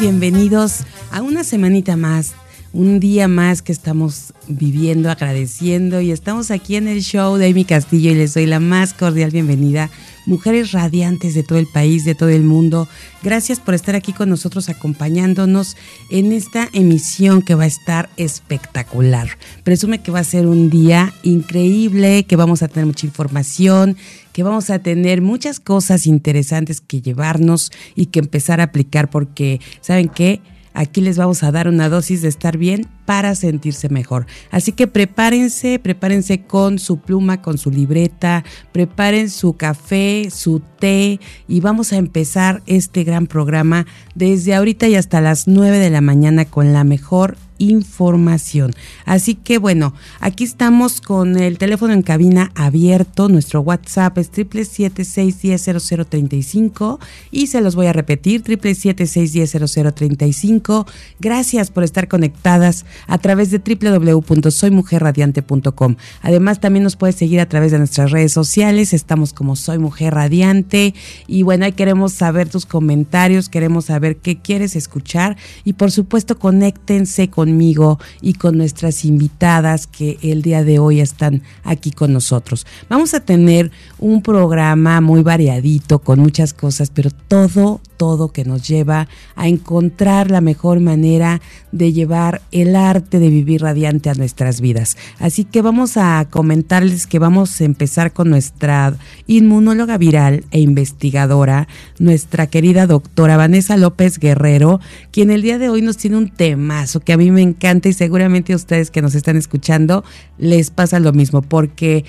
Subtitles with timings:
[0.00, 2.32] Bienvenidos a una semanita más,
[2.72, 7.66] un día más que estamos viviendo, agradeciendo y estamos aquí en el show de Amy
[7.66, 9.90] Castillo y les doy la más cordial bienvenida.
[10.24, 12.88] Mujeres radiantes de todo el país, de todo el mundo,
[13.22, 15.76] gracias por estar aquí con nosotros acompañándonos
[16.10, 19.28] en esta emisión que va a estar espectacular.
[19.62, 23.96] Presume que va a ser un día increíble, que vamos a tener mucha información,
[24.36, 29.62] que vamos a tener muchas cosas interesantes que llevarnos y que empezar a aplicar porque,
[29.80, 30.42] ¿saben qué?
[30.74, 34.26] Aquí les vamos a dar una dosis de estar bien para sentirse mejor.
[34.50, 41.18] Así que prepárense, prepárense con su pluma, con su libreta, preparen su café, su té
[41.48, 46.02] y vamos a empezar este gran programa desde ahorita y hasta las 9 de la
[46.02, 48.72] mañana con la mejor información.
[49.04, 53.28] Así que bueno, aquí estamos con el teléfono en cabina abierto.
[53.28, 60.86] Nuestro WhatsApp es 777-610-0035 y se los voy a repetir, 777-610-0035.
[61.20, 65.96] Gracias por estar conectadas a través de www.soymujerradiante.com.
[66.22, 68.92] Además, también nos puedes seguir a través de nuestras redes sociales.
[68.92, 70.94] Estamos como Soy Mujer Radiante.
[71.26, 75.36] Y bueno, ahí queremos saber tus comentarios, queremos saber qué quieres escuchar.
[75.64, 81.42] Y por supuesto, conéctense conmigo y con nuestras invitadas que el día de hoy están
[81.62, 82.66] aquí con nosotros.
[82.88, 88.66] Vamos a tener un programa muy variadito con muchas cosas, pero todo, todo que nos
[88.66, 91.40] lleva a encontrar la mejor manera
[91.72, 94.96] de llevar el arte de vivir radiante a nuestras vidas.
[95.18, 98.94] Así que vamos a comentarles que vamos a empezar con nuestra
[99.26, 101.68] inmunóloga viral e investigadora,
[101.98, 104.80] nuestra querida doctora Vanessa López Guerrero,
[105.10, 107.92] quien el día de hoy nos tiene un temazo que a mí me encanta y
[107.92, 110.04] seguramente a ustedes que nos están escuchando
[110.38, 112.04] les pasa lo mismo, porque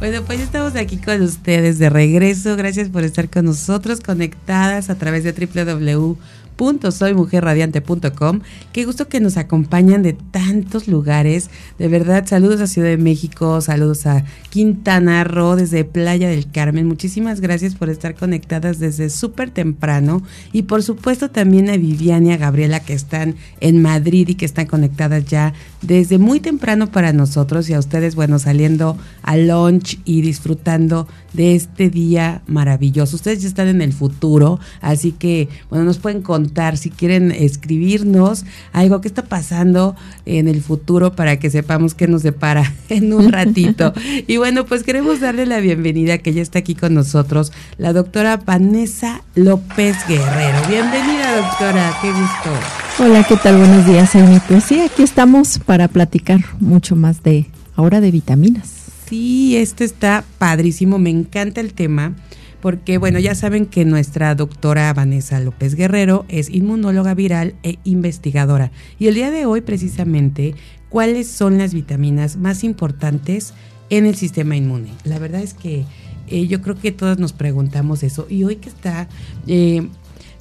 [0.00, 2.56] Bueno, pues estamos aquí con ustedes de regreso.
[2.56, 6.16] Gracias por estar con nosotros conectadas a través de www
[6.60, 8.40] www.soymujerradiante.com.
[8.72, 11.50] Qué gusto que nos acompañan de tantos lugares.
[11.78, 16.86] De verdad, saludos a Ciudad de México, saludos a Quintana Roo, desde Playa del Carmen.
[16.86, 20.22] Muchísimas gracias por estar conectadas desde súper temprano.
[20.52, 24.44] Y por supuesto también a Viviana y a Gabriela que están en Madrid y que
[24.44, 29.98] están conectadas ya desde muy temprano para nosotros y a ustedes, bueno, saliendo a lunch
[30.04, 33.16] y disfrutando de este día maravilloso.
[33.16, 38.44] Ustedes ya están en el futuro, así que, bueno, nos pueden contar si quieren escribirnos
[38.72, 39.96] algo que está pasando
[40.26, 43.92] en el futuro para que sepamos qué nos depara en un ratito.
[44.26, 48.36] y bueno, pues queremos darle la bienvenida que ya está aquí con nosotros, la doctora
[48.38, 50.58] Vanessa López Guerrero.
[50.68, 52.89] Bienvenida, doctora, qué gusto.
[53.02, 53.56] Hola, ¿qué tal?
[53.56, 54.40] Buenos días, Amy.
[54.46, 58.70] Pues sí, aquí estamos para platicar mucho más de ahora de vitaminas.
[59.08, 62.14] Sí, este está padrísimo, me encanta el tema,
[62.60, 68.70] porque bueno, ya saben que nuestra doctora Vanessa López Guerrero es inmunóloga viral e investigadora.
[68.98, 70.54] Y el día de hoy precisamente,
[70.90, 73.54] ¿cuáles son las vitaminas más importantes
[73.88, 74.90] en el sistema inmune?
[75.04, 75.86] La verdad es que
[76.26, 78.26] eh, yo creo que todos nos preguntamos eso.
[78.28, 79.08] Y hoy que está...
[79.46, 79.88] Eh,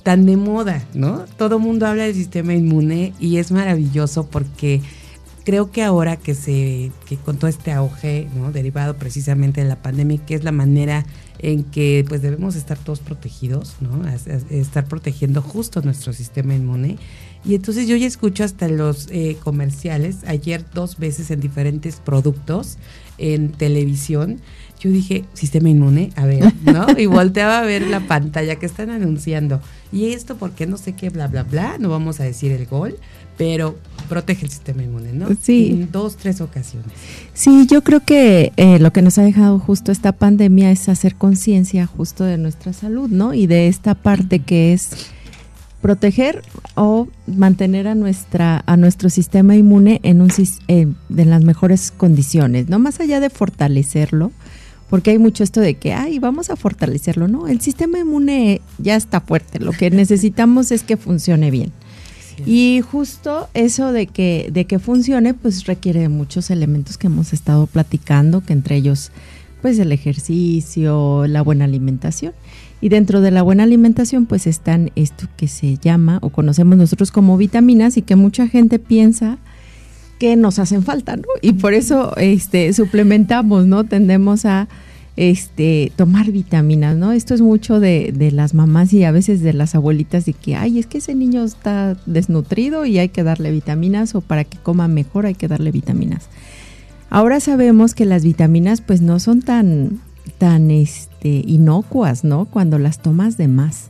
[0.04, 1.25] tan de moda, ¿no?
[1.38, 4.81] Todo mundo habla del sistema inmune y es maravilloso porque
[5.44, 8.51] creo que ahora que se que con todo este auge ¿no?
[8.51, 11.06] derivado precisamente de la pandemia que es la manera
[11.40, 14.04] en que pues debemos estar todos protegidos no
[14.51, 16.98] estar protegiendo justo nuestro sistema inmune
[17.44, 22.78] y entonces yo ya escucho hasta los eh, comerciales ayer dos veces en diferentes productos
[23.18, 24.42] en televisión
[24.80, 26.88] yo dije, sistema inmune, a ver, ¿no?
[26.98, 29.62] Y volteaba a ver la pantalla que están anunciando.
[29.92, 32.96] Y esto, porque no sé qué, bla, bla, bla, no vamos a decir el gol,
[33.38, 33.78] pero
[34.08, 35.28] protege el sistema inmune, ¿no?
[35.42, 35.70] Sí.
[35.72, 36.92] En dos, tres ocasiones.
[37.34, 41.16] Sí, yo creo que eh, lo que nos ha dejado justo esta pandemia es hacer
[41.16, 43.34] conciencia justo de nuestra salud, ¿no?
[43.34, 45.12] Y de esta parte que es
[45.81, 46.42] proteger
[46.76, 50.30] o mantener a nuestra a nuestro sistema inmune en un
[50.68, 54.31] eh, de las mejores condiciones, no más allá de fortalecerlo,
[54.89, 58.95] porque hay mucho esto de que ay vamos a fortalecerlo, no, el sistema inmune ya
[58.95, 61.71] está fuerte, lo que necesitamos es que funcione bien.
[62.45, 67.68] Y justo eso de que, de que funcione, pues requiere muchos elementos que hemos estado
[67.68, 69.12] platicando, que entre ellos,
[69.62, 72.33] pues el ejercicio, la buena alimentación.
[72.81, 77.12] Y dentro de la buena alimentación, pues están esto que se llama o conocemos nosotros
[77.12, 79.38] como vitaminas y que mucha gente piensa
[80.19, 81.27] que nos hacen falta, ¿no?
[81.42, 83.86] Y por eso este, suplementamos, ¿no?
[83.86, 84.68] Tendemos a
[85.16, 87.13] este, tomar vitaminas, ¿no?
[87.13, 90.56] Esto es mucho de, de, las mamás y a veces de las abuelitas de que,
[90.56, 94.57] ay, es que ese niño está desnutrido y hay que darle vitaminas o para que
[94.57, 96.30] coma mejor hay que darle vitaminas.
[97.10, 100.00] Ahora sabemos que las vitaminas pues no son tan,
[100.38, 102.45] tan este, inocuas, ¿no?
[102.45, 103.89] Cuando las tomas de más.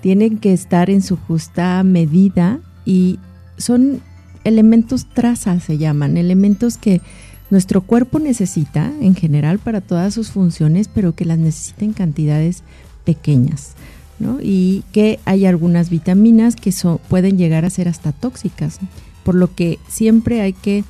[0.00, 3.18] Tienen que estar en su justa medida y
[3.58, 4.00] son
[4.44, 7.00] elementos trazas, se llaman, elementos que
[7.50, 12.62] nuestro cuerpo necesita en general para todas sus funciones, pero que las necesita en cantidades
[13.04, 13.74] pequeñas.
[14.18, 14.38] ¿no?
[14.40, 18.78] Y que hay algunas vitaminas que son, pueden llegar a ser hasta tóxicas,
[19.24, 20.84] por lo que siempre hay que,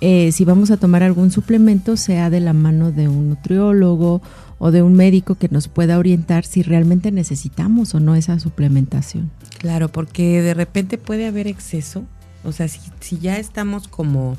[0.00, 4.20] eh, si vamos a tomar algún suplemento, sea de la mano de un nutriólogo
[4.58, 9.30] o de un médico que nos pueda orientar si realmente necesitamos o no esa suplementación.
[9.58, 12.04] Claro, porque de repente puede haber exceso,
[12.46, 14.36] o sea, si, ya estamos como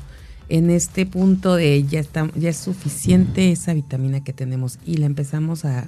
[0.48, 5.06] en este punto de ya, está, ya es suficiente esa vitamina que tenemos y la
[5.06, 5.86] empezamos a,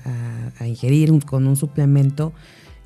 [0.64, 2.32] ingerir con un suplemento,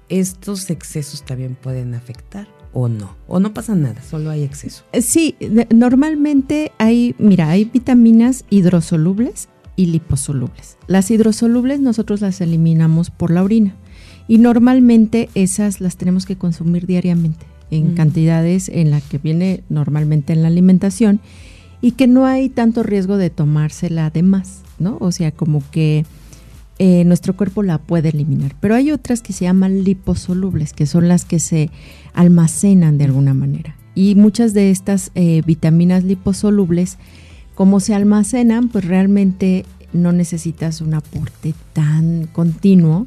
[0.09, 4.85] estos excesos también pueden afectar o no, o no pasa nada, solo hay exceso.
[4.93, 5.37] Eh, sí,
[5.75, 10.76] normalmente hay, mira, hay vitaminas hidrosolubles y liposolubles.
[10.87, 13.75] Las hidrosolubles nosotros las eliminamos por la orina
[14.29, 20.33] y normalmente esas las tenemos que consumir diariamente en cantidades en la que viene normalmente
[20.33, 21.21] en la alimentación
[21.81, 24.97] y que no hay tanto riesgo de tomársela de más, ¿no?
[25.00, 26.04] O sea, como que
[26.78, 28.54] eh, nuestro cuerpo la puede eliminar.
[28.61, 31.71] Pero hay otras que se llaman liposolubles, que son las que se
[32.14, 33.76] almacenan de alguna manera.
[33.95, 36.99] Y muchas de estas eh, vitaminas liposolubles,
[37.54, 43.07] como se almacenan, pues realmente no necesitas un aporte tan continuo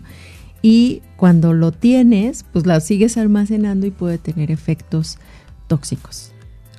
[0.62, 5.18] y cuando lo tienes, pues la sigues almacenando y puede tener efectos
[5.68, 6.32] tóxicos.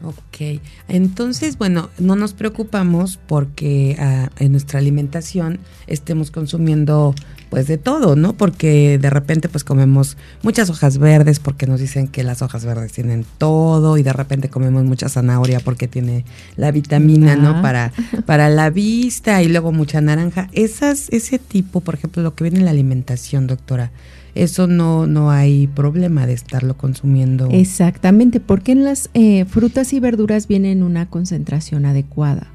[0.03, 5.59] Ok, entonces, bueno, no nos preocupamos porque ah, en nuestra alimentación
[5.89, 7.15] estemos consumiendo
[7.51, 8.35] pues de todo, ¿no?
[8.35, 12.93] Porque de repente pues comemos muchas hojas verdes porque nos dicen que las hojas verdes
[12.93, 16.25] tienen todo y de repente comemos mucha zanahoria porque tiene
[16.57, 17.63] la vitamina, ¿no?
[17.63, 17.93] Para,
[18.27, 20.49] para la vista y luego mucha naranja.
[20.53, 23.91] Esas, ese tipo, por ejemplo, lo que viene en la alimentación, doctora,
[24.35, 27.49] eso no, no hay problema de estarlo consumiendo.
[27.51, 32.47] Exactamente, porque en las eh, frutas y verduras vienen una concentración adecuada.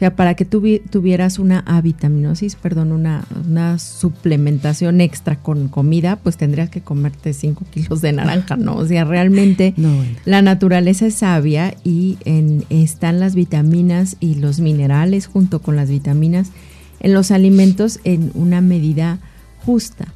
[0.00, 6.38] O sea, para que tuvieras una avitaminosis, perdón, una, una, suplementación extra con comida, pues
[6.38, 8.76] tendrías que comerte 5 kilos de naranja, ¿no?
[8.76, 9.74] O sea, realmente
[10.24, 15.90] la naturaleza es sabia y en, están las vitaminas y los minerales junto con las
[15.90, 16.50] vitaminas
[17.00, 19.18] en los alimentos en una medida
[19.66, 20.14] justa.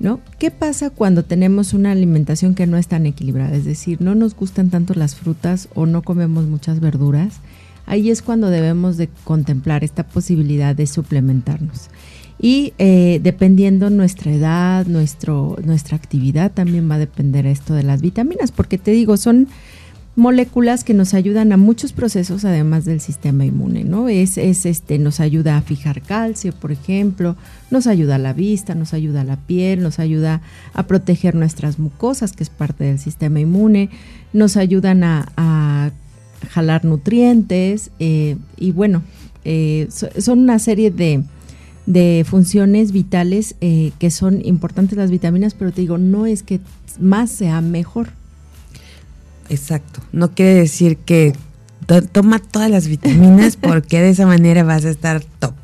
[0.00, 0.20] ¿no?
[0.38, 3.56] ¿Qué pasa cuando tenemos una alimentación que no es tan equilibrada?
[3.56, 7.40] Es decir, no nos gustan tanto las frutas o no comemos muchas verduras.
[7.86, 11.90] Ahí es cuando debemos de contemplar esta posibilidad de suplementarnos.
[12.40, 18.02] Y eh, dependiendo nuestra edad, nuestro, nuestra actividad, también va a depender esto de las
[18.02, 19.48] vitaminas, porque te digo, son
[20.16, 24.08] moléculas que nos ayudan a muchos procesos además del sistema inmune, ¿no?
[24.08, 27.36] Es, es, este, nos ayuda a fijar calcio, por ejemplo,
[27.70, 30.40] nos ayuda a la vista, nos ayuda a la piel, nos ayuda
[30.72, 33.90] a proteger nuestras mucosas, que es parte del sistema inmune,
[34.32, 35.90] nos ayudan a,
[36.44, 39.02] jalar nutrientes eh, y bueno,
[39.44, 41.22] eh, son una serie de,
[41.86, 46.60] de funciones vitales eh, que son importantes las vitaminas, pero te digo, no es que
[47.00, 48.08] más sea mejor,
[49.48, 50.00] Exacto.
[50.12, 51.32] No quiere decir que
[52.12, 55.54] toma todas las vitaminas porque de esa manera vas a estar top.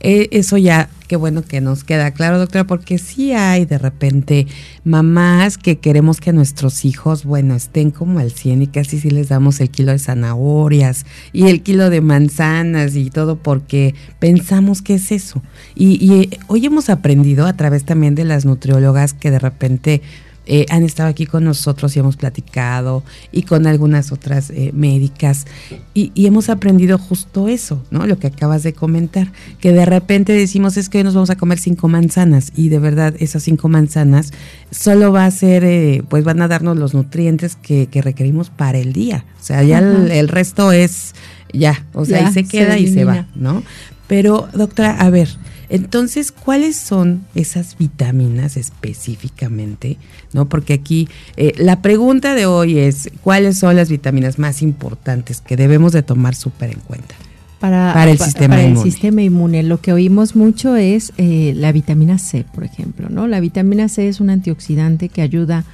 [0.00, 4.46] Eh, eso ya, qué bueno que nos queda claro, doctora, porque sí hay de repente
[4.84, 9.28] mamás que queremos que nuestros hijos, bueno, estén como al 100 y casi sí les
[9.28, 14.94] damos el kilo de zanahorias y el kilo de manzanas y todo porque pensamos que
[14.94, 15.42] es eso.
[15.74, 20.02] Y, y hoy hemos aprendido a través también de las nutriólogas que de repente
[20.46, 25.44] eh, han estado aquí con nosotros y hemos platicado y con algunas otras eh, médicas
[25.92, 28.06] y, hemos aprendido justo eso, ¿no?
[28.06, 31.36] Lo que acabas de comentar, que de repente decimos es que hoy nos vamos a
[31.36, 34.32] comer cinco manzanas y de verdad esas cinco manzanas
[34.70, 38.92] solo va a ser, eh, pues van a darnos los nutrientes que, requerimos para el
[38.92, 41.14] día, o sea, ya el, resto es
[41.52, 43.62] ya, o sea, ahí se queda y se va, ¿no?
[44.06, 45.28] Pero doctora, a ver,
[45.68, 49.98] entonces, ¿cuáles son esas vitaminas específicamente?
[50.32, 50.48] ¿No?
[50.48, 55.56] Porque aquí eh, la pregunta de hoy es, ¿cuáles son las vitaminas más importantes que
[55.56, 57.14] debemos de tomar súper en cuenta?
[57.58, 58.80] Para, el, sistema, inmune.
[58.80, 59.62] el sistema inmune.
[59.62, 63.26] Lo que oímos mucho es eh, la vitamina C, por ejemplo, ¿no?
[63.26, 65.64] La vitamina C es un antioxidante que ayuda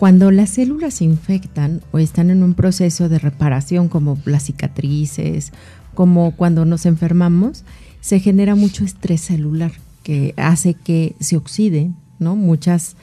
[0.00, 5.52] cuando las células se infectan o están en un proceso de reparación, como las cicatrices,
[5.94, 7.64] como cuando nos enfermamos,
[8.00, 12.36] se genera mucho estrés celular que hace que se oxide, ¿no?
[12.36, 12.96] Muchas,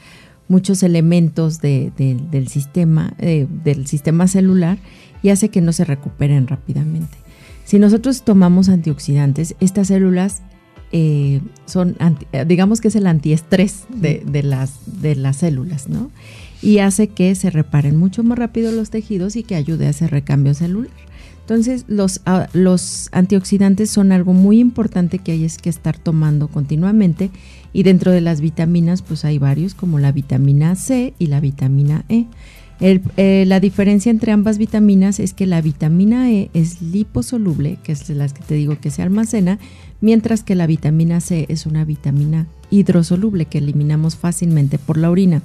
[0.48, 4.78] muchos elementos del sistema, eh, del sistema celular
[5.22, 7.18] y hace que no se recuperen rápidamente.
[7.66, 10.42] Si nosotros tomamos antioxidantes, estas células
[10.92, 11.98] eh, son,
[12.48, 16.10] digamos que es el antiestrés de, de, las, de las células, ¿no?
[16.62, 20.08] Y hace que se reparen mucho más rápido los tejidos y que ayude a ese
[20.08, 20.92] recambio celular.
[21.48, 26.50] Entonces, los, ah, los antioxidantes son algo muy importante que hay es que estar tomando
[26.50, 27.32] continuamente
[27.72, 32.04] y dentro de las vitaminas, pues hay varios como la vitamina C y la vitamina
[32.10, 32.26] E.
[32.82, 38.06] Eh, la diferencia entre ambas vitaminas es que la vitamina E es liposoluble, que es
[38.10, 39.58] de las que te digo que se almacena,
[40.02, 45.42] mientras que la vitamina C es una vitamina hidrosoluble que eliminamos fácilmente por la orina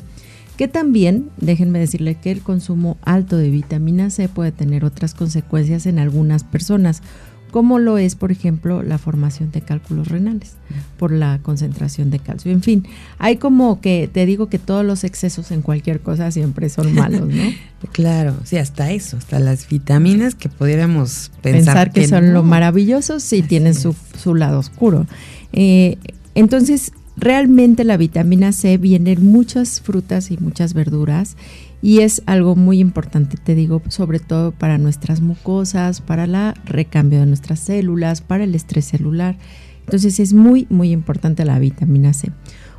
[0.63, 5.87] que también, déjenme decirle que el consumo alto de vitamina C puede tener otras consecuencias
[5.87, 7.03] en algunas personas,
[7.51, 10.53] como lo es, por ejemplo, la formación de cálculos renales
[11.01, 12.53] por la concentración de calcio.
[12.53, 12.87] En fin,
[13.19, 17.27] hay como que te digo que todos los excesos en cualquier cosa siempre son malos,
[17.27, 17.43] ¿no?
[17.91, 23.43] claro, sí, hasta eso, hasta las vitaminas que pudiéramos pensar, que, son lo maravillosos, sí
[23.43, 25.09] tienen su, su, lado oscuro.
[25.53, 25.99] Eh,
[26.37, 31.37] entonces, Realmente la vitamina C viene en muchas frutas y muchas verduras
[31.83, 37.21] y es algo muy importante, te digo, sobre todo para nuestras mucosas, para el recambio
[37.21, 39.37] de nuestras células, para el estrés celular.
[39.81, 42.31] Entonces es muy, muy importante la vitamina C.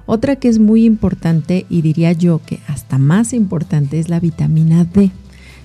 [0.06, 4.84] Otra que es muy importante y diría yo que hasta más importante es la vitamina
[4.84, 5.12] D.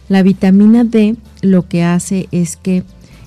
[0.08, 2.82] La vitamina D lo que hace es que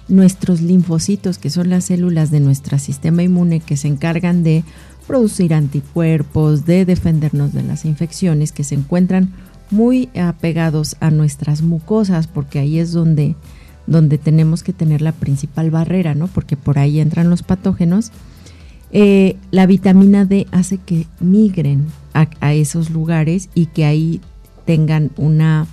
[0.08, 4.64] nuestros linfocitos, que son las células de nuestro sistema inmune que se encargan de
[5.08, 9.34] producir anticuerpos, de defendernos de las infecciones, que se encuentran
[9.72, 13.36] muy apegados a nuestras mucosas, porque ahí es donde,
[13.88, 16.28] donde tenemos que tener la principal barrera, ¿no?
[16.28, 18.12] Porque por ahí entran los patógenos.
[18.92, 24.20] Eh, la vitamina D hace que migren a, esos lugares y que ahí
[24.66, 25.68] tengan una,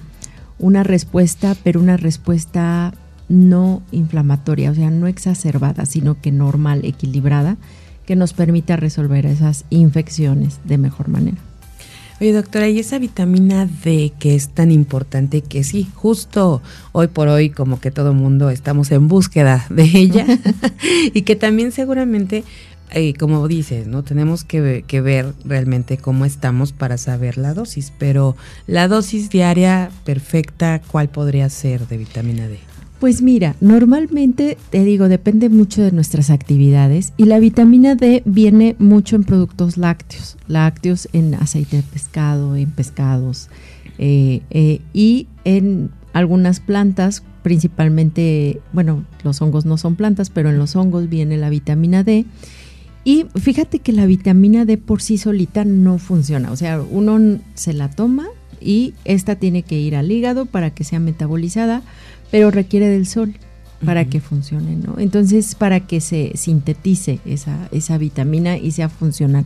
[0.61, 2.95] una respuesta, pero una respuesta
[3.29, 7.57] no inflamatoria, o sea, no exacerbada, sino que normal, equilibrada,
[8.09, 11.37] que nos permita resolver esas infecciones de mejor manera.
[12.23, 16.63] Oye, doctora, y esa vitamina D que es tan importante que sí, justo
[16.93, 20.25] hoy por hoy como que todo mundo estamos en búsqueda de ella
[21.13, 22.45] y que también seguramente,
[22.93, 24.03] eh, como dices, ¿no?
[24.03, 28.37] Tenemos que, que, ver realmente cómo estamos para saber la dosis, pero
[28.67, 32.68] la dosis diaria perfecta, ¿cuál podría ser de vitamina D?
[33.01, 38.75] Pues mira, normalmente te digo, depende mucho de nuestras actividades y la vitamina D viene
[38.81, 43.51] mucho en productos lácteos, lácteos en aceite de pescado, en pescados
[43.99, 50.59] eh, eh, y en algunas plantas, principalmente, bueno, los hongos no son plantas, pero en
[50.59, 52.25] los hongos viene la vitamina D.
[53.05, 57.73] Y fíjate que la vitamina D por sí solita no funciona, o sea, uno se
[57.75, 58.27] la toma
[58.61, 61.83] y esta tiene que ir al hígado para que sea metabolizada
[62.31, 63.35] pero requiere del sol
[63.85, 64.99] para que funcione, ¿no?
[64.99, 69.45] Entonces, para que se sintetice esa, esa vitamina y sea funcional.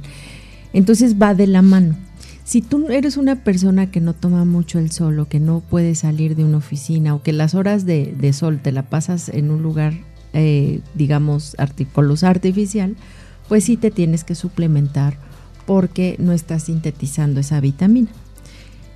[0.72, 1.96] Entonces va de la mano.
[2.44, 5.94] Si tú eres una persona que no toma mucho el sol o que no puede
[5.94, 9.62] salir de una oficina o que las horas de, sol te la pasas en un
[9.62, 9.94] lugar,
[10.32, 11.56] eh, digamos,
[11.92, 12.96] con luz artificial,
[13.48, 15.16] pues sí te tienes que suplementar
[15.66, 18.08] porque no estás sintetizando esa vitamina.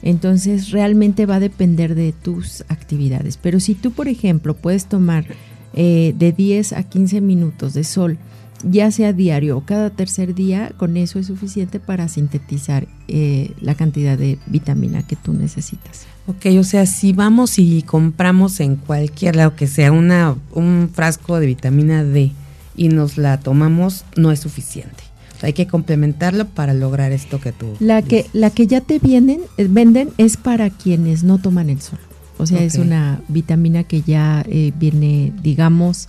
[0.07, 3.39] Entonces realmente va a depender de tus actividades.
[3.43, 5.27] Pero si tú, por ejemplo, puedes tomar
[5.75, 8.17] eh, de 10 a 15 minutos de sol,
[8.63, 13.75] ya sea diario o cada tercer día, con eso es suficiente para sintetizar eh, la
[13.75, 16.07] cantidad de vitamina que tú necesitas.
[16.29, 21.41] Ok, o sea, si vamos y compramos en cualquier lado que sea una, un frasco
[21.41, 22.31] de vitamina D
[22.77, 25.06] y nos la tomamos, no es suficiente
[25.43, 27.75] hay que complementarlo para lograr esto que tú.
[27.81, 31.81] La que, la que ya te vienen, eh, venden es para quienes no toman el
[31.81, 31.99] sol.
[32.39, 36.09] O sea, es una vitamina que ya eh, viene, digamos,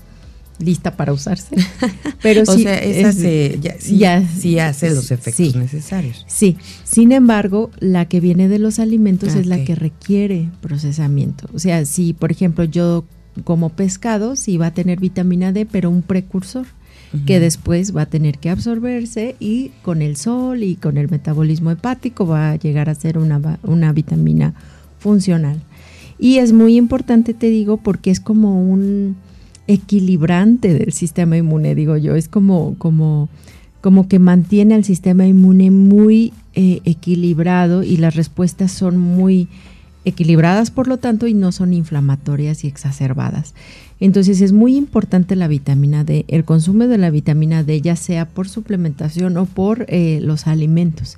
[0.60, 1.56] lista para usarse.
[2.22, 3.12] Pero o sea, esa
[3.62, 6.26] ya, sí, hace los efectos necesarios.
[6.28, 11.48] Sí, sin embargo, la que viene de los alimentos es la que requiere procesamiento.
[11.54, 13.06] O sea, si por ejemplo yo
[13.44, 16.66] como pescado, sí va a tener vitamina D, pero un precursor
[17.26, 21.72] que después va a tener que absorberse y con el sol y con el metabolismo
[21.72, 24.54] hepático va a llegar a ser una, una vitamina
[25.00, 25.62] funcional.
[26.20, 29.16] Y es muy importante, te digo, porque es como un
[29.68, 33.30] equilibrante del sistema inmune, digo yo, es como, como,
[33.82, 39.48] como que mantiene al sistema inmune muy eh, equilibrado y las respuestas son muy
[40.08, 43.54] equilibradas, por lo tanto, y no son inflamatorias y exacerbadas.
[44.00, 48.28] Entonces es muy importante la vitamina D, el consumo de la vitamina D, ya sea
[48.28, 51.18] por suplementación o por eh, los alimentos.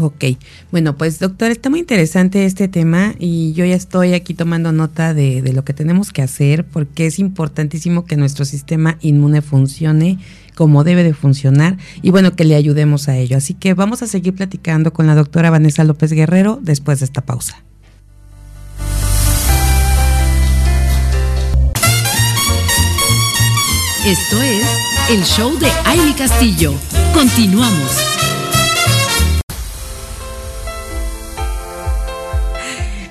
[0.00, 0.24] Ok,
[0.70, 5.12] bueno, pues doctor, está muy interesante este tema y yo ya estoy aquí tomando nota
[5.12, 10.18] de, de, lo que tenemos que hacer porque es importantísimo que nuestro sistema inmune funcione
[10.54, 13.36] como debe de funcionar y bueno, que le ayudemos a ello.
[13.36, 17.20] Así que vamos a seguir platicando con la doctora Vanessa López Guerrero después de esta
[17.20, 17.64] pausa.
[24.08, 24.66] Esto es
[25.10, 26.72] el show de Aile Castillo.
[27.12, 28.18] Continuamos.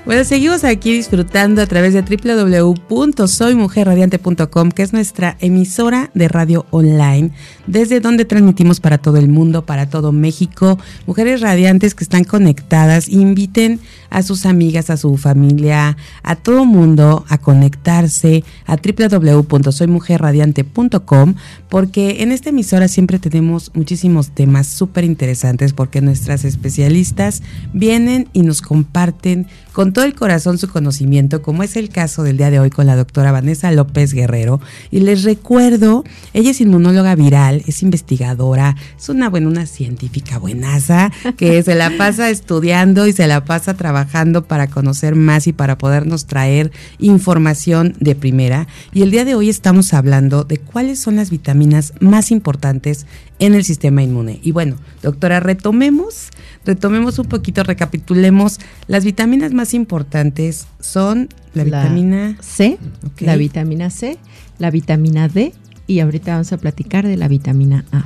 [0.08, 7.30] Bueno, seguimos aquí disfrutando a través de www.soymujerradiante.com, que es nuestra emisora de radio online,
[7.68, 10.80] desde donde transmitimos para todo el mundo, para todo México.
[11.06, 17.26] Mujeres radiantes que están conectadas, inviten a sus amigas, a su familia, a todo mundo
[17.28, 21.36] a conectarse a www.soymujerradiante.com,
[21.70, 27.43] porque en esta emisora siempre tenemos muchísimos temas súper interesantes, porque nuestras especialistas
[27.74, 32.38] vienen y nos comparten con todo el corazón su conocimiento, como es el caso del
[32.38, 34.60] día de hoy con la doctora Vanessa López Guerrero.
[34.89, 41.12] Y les recuerdo, ella es inmunóloga viral, es investigadora, es una buena, una científica buenaza,
[41.38, 45.54] que se la pasa estudiando y se la pasa trabajando trabajando para conocer más y
[45.54, 48.68] para podernos traer información de primera.
[48.94, 53.08] Y el día de hoy estamos hablando de cuáles son las vitaminas más importantes
[53.40, 54.40] en el sistema inmune.
[54.44, 56.30] Y bueno, doctora, retomemos,
[56.64, 58.60] retomemos un poquito, recapitulemos.
[58.88, 62.78] Las vitaminas más importantes son la, vitamina C,
[63.20, 64.20] la vitamina C,
[64.60, 65.54] la vitamina D
[65.88, 68.06] y ahorita vamos a platicar de la vitamina A.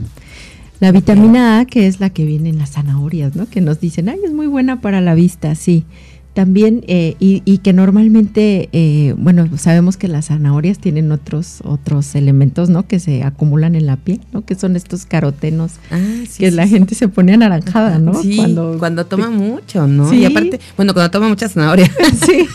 [0.82, 3.48] La vitamina A, que es la que viene en las zanahorias, ¿no?
[3.48, 5.86] Que nos dicen, ay, es muy buena para la vista, sí.
[6.34, 12.70] También, eh, y, que normalmente, eh, bueno, sabemos que las zanahorias tienen otros, otros elementos,
[12.70, 12.88] ¿no?
[12.88, 14.46] Que se acumulan en la piel, ¿no?
[14.46, 16.00] Que son estos carotenos ah,
[16.38, 18.14] que la gente se pone anaranjada, ¿no?
[18.14, 20.14] Sí, cuando, cuando toma mucho, ¿no?
[20.14, 21.92] Y aparte, bueno, cuando toma mucha zanahoria.
[22.22, 22.46] Sí.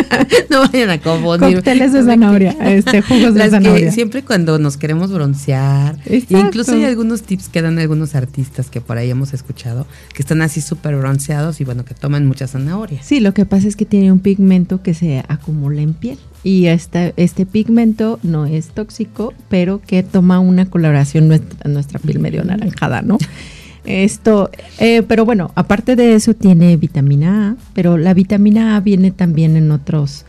[0.50, 1.56] no vayan a confundir.
[1.56, 3.92] Cócteles de zanahoria, este, jugos de zanahoria.
[3.92, 5.96] siempre cuando nos queremos broncear,
[6.28, 10.42] incluso hay algunos tips que dan algunos artistas que por ahí hemos escuchado, que están
[10.42, 13.02] así súper bronceados y bueno, que toman mucha zanahoria.
[13.02, 16.18] Sí, lo que pasa es que tiene un pigmento que se acumula en piel.
[16.42, 22.18] Y este, este pigmento no es tóxico, pero que toma una coloración nuestra, nuestra piel
[22.18, 23.18] medio anaranjada, ¿no?
[23.84, 29.10] Esto, eh, pero bueno, aparte de eso tiene vitamina A, pero la vitamina A viene
[29.10, 30.24] también en otros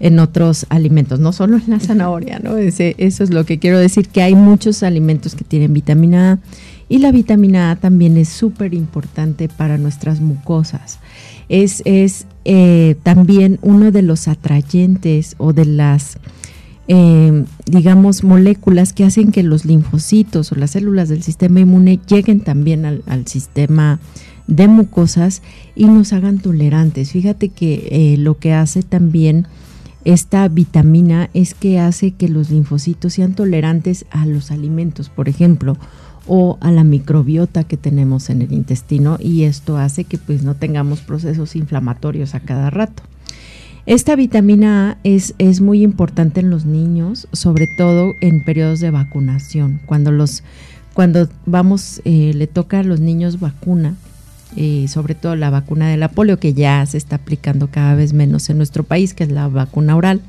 [0.00, 2.56] en otros alimentos, no solo en la zanahoria, ¿no?
[2.56, 6.38] Ese, eso es lo que quiero decir, que hay muchos alimentos que tienen vitamina A.
[6.88, 11.00] Y la vitamina A también es súper importante para nuestras mucosas
[11.48, 16.18] es, es eh, también uno de los atrayentes o de las,
[16.88, 22.40] eh, digamos, moléculas que hacen que los linfocitos o las células del sistema inmune lleguen
[22.40, 23.98] también al, sistema
[24.46, 25.42] de mucosas
[25.76, 27.12] y nos hagan tolerantes.
[27.12, 29.46] Fíjate que eh, lo que hace también
[30.04, 35.76] esta vitamina es que hace que los linfocitos sean tolerantes a los alimentos, por ejemplo,
[36.28, 40.54] o a la microbiota que tenemos en el intestino y esto hace que pues no
[40.54, 43.02] tengamos procesos inflamatorios a cada rato.
[43.86, 48.90] Esta vitamina A es, es muy importante en los niños, sobre todo en periodos de
[48.90, 49.80] vacunación.
[49.86, 50.42] Cuando los
[50.92, 53.94] cuando vamos, eh, le toca a los niños vacuna,
[54.56, 58.12] eh, sobre todo la vacuna de la polio, que ya se está aplicando cada vez
[58.12, 60.20] menos en nuestro país, que es la vacuna oral,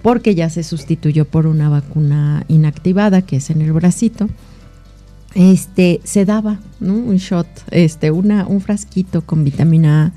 [0.00, 4.30] porque ya se sustituyó por una vacuna inactivada, que es en el bracito
[5.34, 10.12] este, se daba un shot, este, una, un frasquito con vitamina A.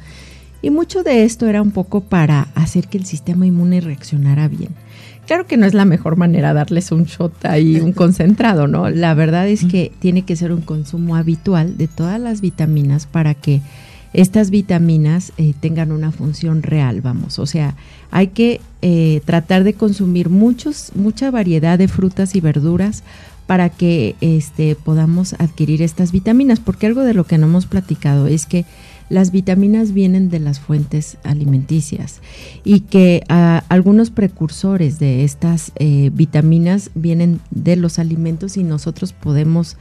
[0.62, 4.70] Y mucho de esto era un poco para hacer que el sistema inmune reaccionara bien.
[5.26, 8.90] Claro que no es la mejor manera darles un shot ahí, un concentrado, ¿no?
[8.90, 13.34] La verdad es que tiene que ser un consumo habitual de todas las vitaminas para
[13.34, 13.62] que
[14.14, 17.40] estas vitaminas eh, tengan una función real, vamos.
[17.40, 17.76] O sea,
[18.12, 23.04] hay que eh, tratar de consumir muchos, mucha variedad de frutas y verduras
[23.52, 28.28] para que este, podamos adquirir estas vitaminas, porque algo de lo que no hemos platicado
[28.28, 28.64] es que
[29.10, 32.22] las vitaminas vienen de las fuentes alimenticias
[32.64, 39.12] y que ah, algunos precursores de estas eh, vitaminas vienen de los alimentos y nosotros
[39.12, 39.76] podemos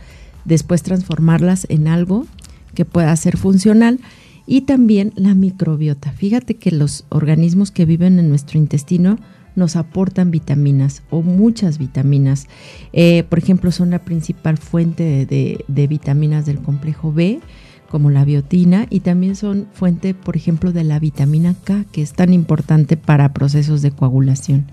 [0.44, 2.26] después transformarlas en algo
[2.74, 4.00] que pueda ser funcional
[4.48, 6.10] y también la microbiota.
[6.10, 9.20] Fíjate que los organismos que viven en nuestro intestino
[9.60, 12.48] nos aportan vitaminas o muchas vitaminas.
[12.92, 17.40] Eh, por ejemplo, son la principal fuente de, vitaminas del complejo B,
[17.88, 22.12] como la biotina, y también son fuente, por ejemplo, de la vitamina K, que es
[22.14, 24.66] tan importante para procesos de coagulación.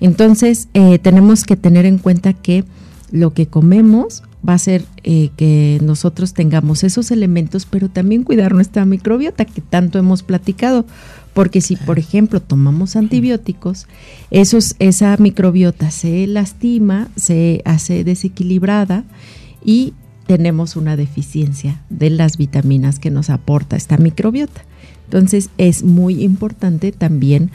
[0.00, 2.64] Entonces, eh, tenemos que tener en cuenta que
[3.12, 8.54] lo que comemos va a ser eh, que nosotros tengamos esos elementos, pero también cuidar
[8.54, 10.84] nuestra microbiota que tanto hemos platicado.
[11.34, 13.86] Porque si, por ejemplo, tomamos antibióticos,
[14.30, 19.04] esa microbiota se lastima, se hace desequilibrada
[19.64, 19.94] y
[20.26, 24.62] tenemos una deficiencia de las vitaminas que nos aporta esta microbiota.
[25.04, 27.50] Entonces es muy importante también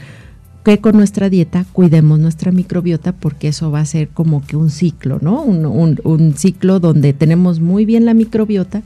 [0.64, 4.70] que con nuestra dieta cuidemos nuestra microbiota porque eso va a ser como que un
[4.70, 5.42] ciclo, ¿no?
[5.42, 8.84] Un, un ciclo donde tenemos muy bien la microbiota,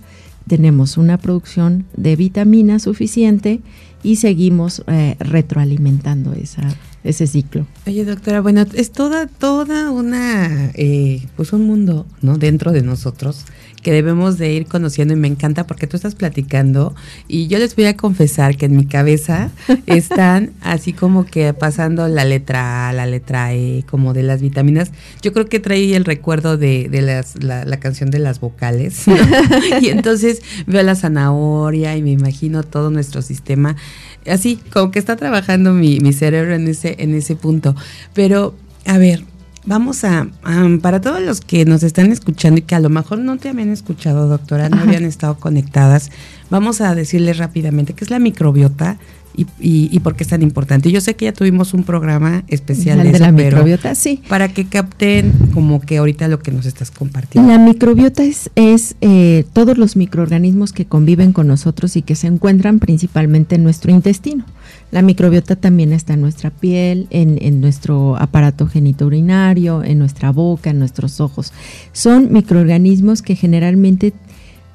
[0.47, 3.61] tenemos una producción de vitamina suficiente
[4.03, 6.63] y seguimos eh, retroalimentando esa,
[7.03, 7.65] ese ciclo.
[7.87, 12.37] Oye, doctora, bueno, es toda, toda una, eh, pues un mundo, ¿no?
[12.37, 13.45] Dentro de nosotros
[13.81, 16.95] que debemos de ir conociendo y me encanta porque tú estás platicando
[17.27, 19.49] y yo les voy a confesar que en mi cabeza
[19.85, 24.91] están así como que pasando la letra A, la letra E, como de las vitaminas.
[25.21, 29.05] Yo creo que traí el recuerdo de, de las, la, la, canción de las vocales
[29.81, 33.75] y entonces veo la zanahoria y me imagino todo nuestro sistema
[34.27, 37.75] así como que está trabajando mi, mi cerebro en ese, en ese punto.
[38.13, 39.23] Pero, a ver,
[39.65, 40.27] vamos a,
[40.81, 43.69] para todos los que nos están escuchando y que a lo mejor no te habían
[43.69, 46.11] escuchado, doctora, no habían estado conectadas,
[46.49, 48.97] vamos a decirles rápidamente qué es la microbiota,
[49.35, 50.91] y, y, por qué es tan importante.
[50.91, 54.21] Yo sé que ya tuvimos un programa especial de, la microbiota, sí.
[54.27, 57.49] Para que capten como que ahorita lo que nos estás compartiendo.
[57.49, 62.27] La microbiota es, es eh, todos los microorganismos que conviven con nosotros y que se
[62.27, 64.45] encuentran principalmente en nuestro intestino.
[64.91, 70.69] La microbiota también está en nuestra piel, en, en nuestro aparato genitourinario, en nuestra boca,
[70.69, 71.53] en nuestros ojos.
[71.93, 74.13] Son microorganismos que generalmente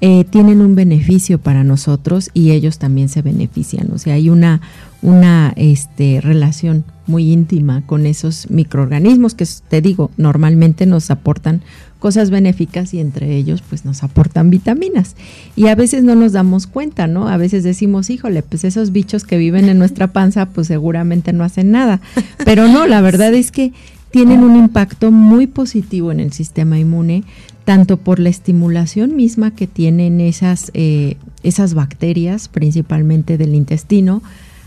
[0.02, 3.90] eh, tienen un beneficio para nosotros y ellos también se benefician.
[3.92, 4.61] O sea, hay una,
[5.00, 11.62] una este, relación muy íntima con esos microorganismos que, te digo, normalmente nos aportan
[11.98, 15.16] cosas benéficas y entre ellos pues nos aportan vitaminas.
[15.56, 17.28] Y a veces no nos damos cuenta, ¿no?
[17.28, 21.44] A veces decimos, híjole, pues esos bichos que viven en nuestra panza pues seguramente no
[21.44, 22.00] hacen nada.
[22.44, 23.72] Pero no, la verdad es que
[24.11, 27.24] tienen un impacto muy positivo en el sistema inmune,
[27.64, 34.22] tanto por la estimulación misma que tienen esas, eh, esas bacterias, principalmente del intestino,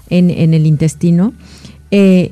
[0.10, 1.34] en, el intestino,
[1.92, 2.32] eh,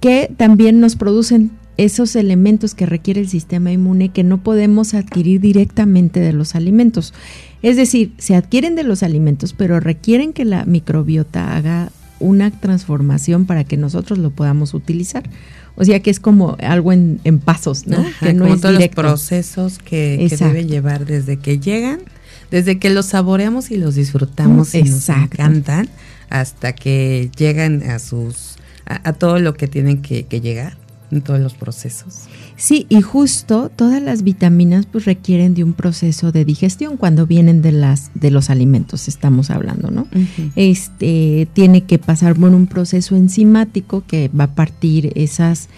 [0.00, 5.40] que también nos producen esos elementos que requiere el sistema inmune que no podemos adquirir
[5.40, 7.12] directamente de los alimentos.
[7.62, 13.44] Es decir, se adquieren de los alimentos, pero requieren que la microbiota haga una transformación
[13.44, 15.28] para que nosotros lo podamos utilizar.
[15.74, 18.02] O sea que es como algo en, pasos, ¿no?
[18.20, 22.00] que no como todos los procesos que, deben llevar desde que llegan,
[22.50, 25.90] desde que los saboreamos y los disfrutamos y nos encantan,
[26.30, 30.78] hasta que llegan a sus a, todo lo que tienen que llegar
[31.10, 32.24] en todos los procesos.
[32.56, 37.62] Sí, y justo todas las vitaminas pues requieren de un proceso de digestión cuando vienen
[37.62, 40.06] de las de los alimentos estamos hablando, ¿no?
[40.56, 45.68] Este tiene que pasar por un proceso enzimático que va a partir esas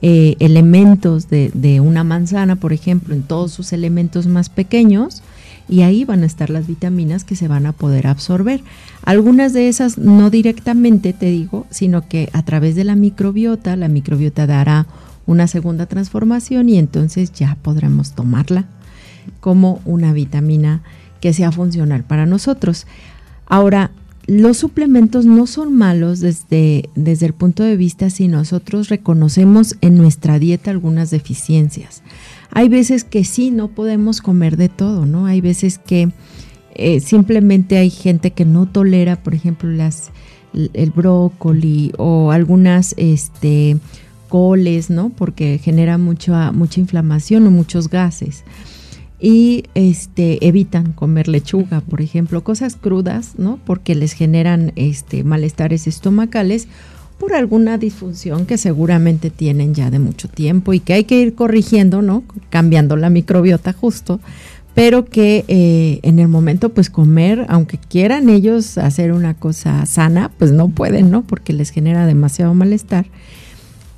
[0.00, 5.22] eh, elementos de, de, una manzana, por ejemplo, en todos sus elementos más pequeños,
[5.68, 8.60] y ahí van a estar las vitaminas que se van a poder absorber.
[9.08, 13.88] Algunas de esas no directamente, te digo, sino que a través de la microbiota, la
[13.88, 14.86] microbiota dará
[15.24, 18.66] una segunda transformación y entonces ya podremos tomarla
[19.40, 20.82] como una vitamina
[21.22, 22.86] que sea funcional para nosotros.
[23.46, 23.92] Ahora,
[24.26, 29.96] los suplementos no son malos desde, desde el punto de vista si nosotros reconocemos en
[29.96, 32.02] nuestra dieta algunas deficiencias.
[32.50, 35.24] Hay veces que sí, no podemos comer de todo, ¿no?
[35.24, 36.10] Hay veces que
[36.78, 40.10] eh, simplemente hay gente que no tolera, por ejemplo, las,
[40.54, 43.76] el brócoli o algunas este,
[44.28, 45.10] coles, ¿no?
[45.10, 48.44] Porque genera mucha, mucha inflamación o muchos gases.
[49.20, 53.58] Y este, evitan comer lechuga, por ejemplo, cosas crudas, ¿no?
[53.64, 56.68] Porque les generan este, malestares estomacales
[57.18, 61.34] por alguna disfunción que seguramente tienen ya de mucho tiempo y que hay que ir
[61.34, 62.22] corrigiendo, ¿no?
[62.48, 64.20] Cambiando la microbiota justo,
[64.78, 70.30] pero que eh, en el momento pues comer, aunque quieran ellos hacer una cosa sana,
[70.38, 71.22] pues no pueden, ¿no?
[71.22, 73.06] Porque les genera demasiado malestar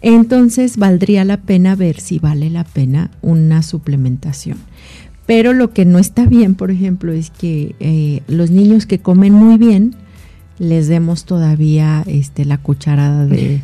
[0.02, 4.58] entonces valdría la pena ver si vale la pena una suplementación.
[5.26, 9.32] Pero lo que no está bien, por ejemplo, es que eh, los niños que comen
[9.32, 9.94] muy bien,
[10.58, 13.60] les demos todavía este, la cucharada de,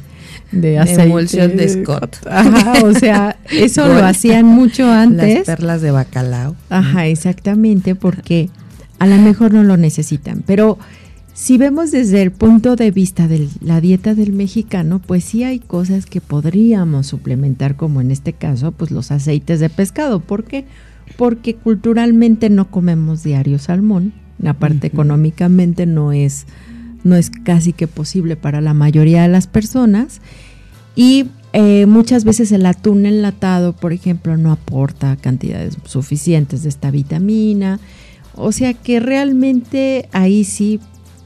[0.53, 1.03] de aceite.
[1.05, 2.17] emulsión de Scott.
[2.31, 5.39] Ajá, o sea, eso lo hacían mucho antes.
[5.39, 6.57] Las perlas de bacalao.
[6.71, 8.51] Ajá, exactamente, porque
[8.99, 10.43] a lo mejor no lo necesitan.
[10.47, 10.79] Pero
[11.37, 15.59] si vemos desde el punto de vista de la dieta del mexicano, pues sí hay
[15.59, 20.21] cosas que podríamos suplementar, como en este caso, pues los aceites de pescado.
[20.21, 20.65] ¿Por qué?
[21.19, 24.15] Porque culturalmente no comemos diario salmón.
[24.47, 26.47] Aparte, económicamente no es,
[27.07, 30.21] no es casi que posible para la mayoría de las personas.
[30.95, 36.91] Y eh, muchas veces el atún enlatado, por ejemplo, no aporta cantidades suficientes de esta
[36.91, 37.81] vitamina.
[38.35, 40.81] O sea que realmente ahí sí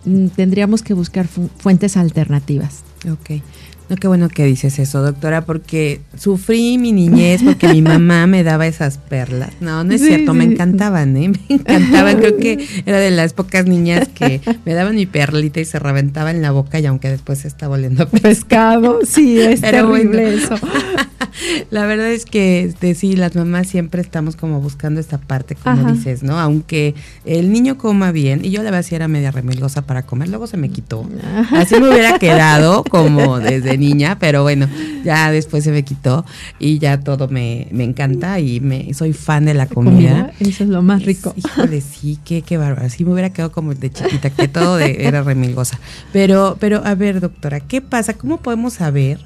[0.05, 2.83] Mm, tendríamos que buscar fuentes alternativas.
[3.11, 3.43] Ok.
[3.91, 8.45] No, qué bueno que dices eso, doctora, porque sufrí mi niñez porque mi mamá me
[8.45, 9.51] daba esas perlas.
[9.61, 11.31] No, no es cierto, me encantaban, ¿eh?
[11.49, 12.19] Me encantaban.
[12.19, 16.31] Creo que era de las pocas niñas que me daban mi perlita y se reventaba
[16.31, 19.01] en la boca y aunque después estaba oliendo pescado.
[19.05, 20.55] Sí, es terrible eso.
[21.71, 25.93] La verdad es que este, sí, las mamás siempre estamos como buscando esta parte, como
[25.93, 26.39] dices, ¿no?
[26.39, 30.29] Aunque el niño coma bien, y yo la verdad sí era media remilgosa para comer,
[30.29, 31.09] luego se me quitó.
[31.53, 34.69] Así me hubiera quedado como desde niña, pero bueno,
[35.05, 36.25] ya después se me quitó
[36.59, 40.33] y ya todo me, encanta y me soy fan de la comida.
[40.39, 41.35] Eso es lo más rico.
[41.37, 42.89] Híjole, sí, qué, qué bárbaro.
[42.91, 45.81] Sí me hubiera quedado como de chiquita, que todo era remilgosa.
[46.13, 48.15] Pero, pero a ver, doctora, ¿qué pasa?
[48.15, 49.19] ¿Cómo podemos saber?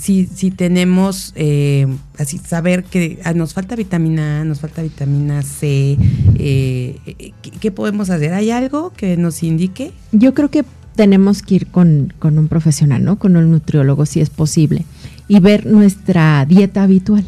[0.00, 1.86] si, si tenemos, eh,
[2.18, 5.98] así saber que ah, nos falta vitamina A, nos falta vitamina C,
[6.38, 8.32] eh, ¿qué, podemos hacer?
[8.32, 9.92] ¿Hay algo que nos indique?
[10.12, 10.64] Yo creo que
[11.00, 13.18] tenemos que ir con, con un profesional, ¿no?
[13.18, 14.84] Con un nutriólogo, si es posible,
[15.28, 17.24] y ver nuestra dieta habitual.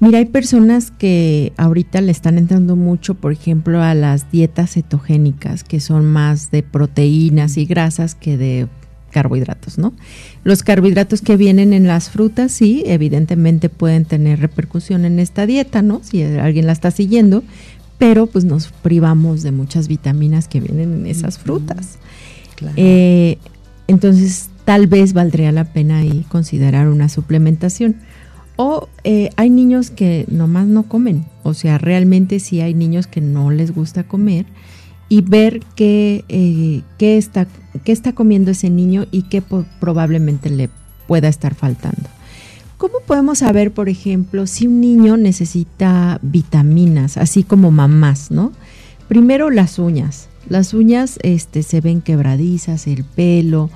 [0.00, 5.62] Mira, hay personas que ahorita le están entrando mucho, por ejemplo, a las dietas cetogénicas,
[5.62, 8.66] que son más de proteínas y grasas que de
[9.10, 9.92] carbohidratos, ¿no?
[10.42, 15.82] Los carbohidratos que vienen en las frutas, sí, evidentemente pueden tener repercusión en esta dieta,
[15.82, 16.00] ¿no?
[16.02, 17.44] Si alguien la está siguiendo,
[17.98, 21.98] pero pues nos privamos de muchas vitaminas que vienen en esas frutas.
[22.76, 23.38] Eh,
[23.88, 27.96] entonces, tal vez valdría la pena considerar una suplementación.
[28.56, 33.20] O eh, hay niños que nomás no comen, o sea, realmente sí hay niños que
[33.20, 34.44] no les gusta comer
[35.08, 37.46] y ver qué, eh, qué, está,
[37.84, 39.42] qué está comiendo ese niño y qué
[39.80, 40.68] probablemente le
[41.06, 42.08] pueda estar faltando.
[42.78, 48.52] ¿Cómo podemos saber, por ejemplo, si un niño necesita vitaminas, así como mamás, ¿no?
[49.08, 50.28] Primero las uñas.
[50.48, 53.70] Las uñas este, se ven quebradizas, el pelo,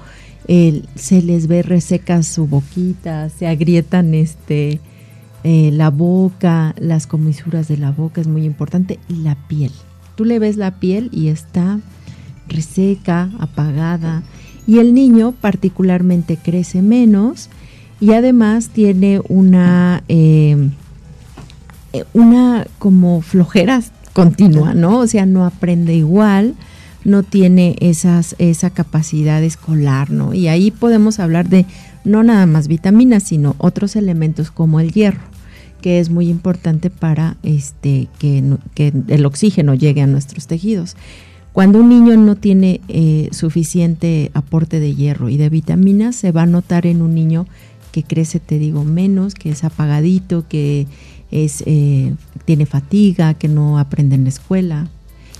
[0.46, 4.80] se les ve reseca su boquita, se agrietan este,
[5.44, 9.72] eh, la boca, las comisuras de la boca es muy importante, y la piel.
[10.14, 11.80] Tú le ves la piel y está
[12.48, 14.22] reseca, apagada,
[14.66, 17.48] y el niño particularmente crece menos
[18.00, 20.72] y además tiene una, em,
[21.92, 23.82] eh, una como flojera
[24.16, 25.00] continua, ¿no?
[25.00, 26.54] O sea, no aprende igual,
[27.04, 30.32] no tiene esas, esa capacidad escolar, ¿no?
[30.32, 31.66] Y ahí podemos hablar de
[32.04, 35.20] no nada más vitaminas, sino otros elementos como el hierro
[35.82, 38.42] que es muy importante para este, que,
[39.08, 40.96] el oxígeno llegue a nuestros tejidos.
[41.52, 46.42] Cuando un niño no tiene eh, suficiente aporte de hierro y de vitaminas, se va
[46.42, 47.46] a notar en un niño
[47.92, 50.86] que crece, te digo, menos, que es apagadito, que
[51.30, 54.88] es, eh, tiene fatiga, que no aprende en la escuela.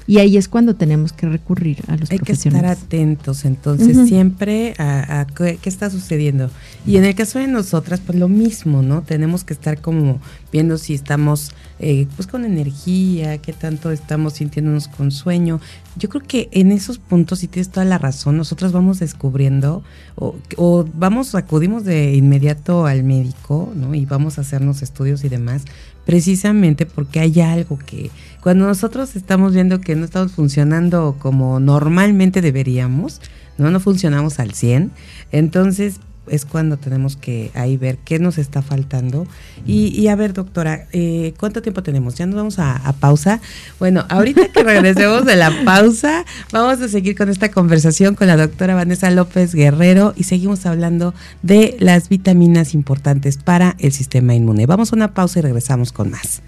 [0.07, 2.71] Y ahí es cuando tenemos que recurrir a los Hay profesionales.
[2.71, 6.51] Hay que estar atentos, entonces, siempre a, qué, está sucediendo.
[6.87, 9.03] Y en el caso de nosotras, pues lo mismo, ¿no?
[9.03, 10.21] Tenemos que estar como
[10.53, 15.61] viendo si estamos eh, pues con energía, qué tanto estamos sintiéndonos con sueño.
[15.97, 19.83] Yo creo que en esos puntos, si tienes toda la razón, nosotros vamos descubriendo
[20.14, 23.95] o, o vamos, acudimos de inmediato al médico, ¿no?
[23.95, 25.64] Y vamos a hacernos estudios y demás,
[26.05, 28.11] precisamente porque hay algo que
[28.46, 33.20] cuando nosotros estamos viendo que no estamos funcionando como normalmente deberíamos,
[33.59, 34.92] no, no funcionamos al 100,
[35.32, 39.26] entonces es cuando tenemos que ahí ver qué nos está faltando.
[39.66, 42.14] Y, a ver, doctora, eh, ¿cuánto tiempo tenemos?
[42.14, 43.40] Ya nos vamos a, a, pausa.
[43.80, 48.37] Bueno, ahorita que regresemos de la pausa, vamos a seguir con esta conversación con la
[48.37, 54.66] doctora Vanessa López Guerrero y seguimos hablando de las vitaminas importantes para el sistema inmune.
[54.66, 56.42] Vamos a una pausa y regresamos con más.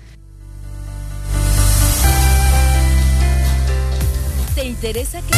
[4.79, 5.35] Interesa que...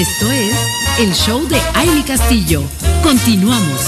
[0.00, 0.56] Esto es
[1.00, 2.62] el show de Aile Castillo.
[3.02, 3.86] Continuamos.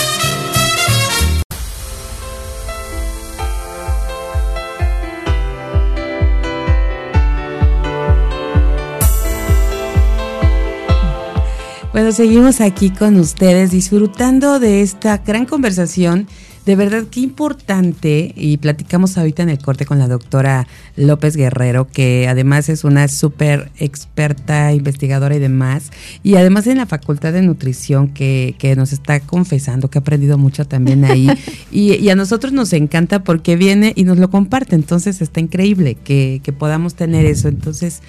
[11.92, 16.28] Bueno, seguimos aquí con ustedes disfrutando de esta gran conversación
[16.64, 21.88] de verdad, qué importante, y platicamos ahorita en el corte con la doctora López Guerrero,
[21.88, 25.90] que además es una súper experta investigadora y demás,
[26.22, 30.38] y además en la Facultad de Nutrición, que, que nos está confesando que ha aprendido
[30.38, 31.29] mucho también ahí,
[31.72, 36.40] y, a nosotros nos encanta porque viene y nos lo comparte, entonces está increíble que,
[36.44, 38.03] que podamos tener eso, entonces...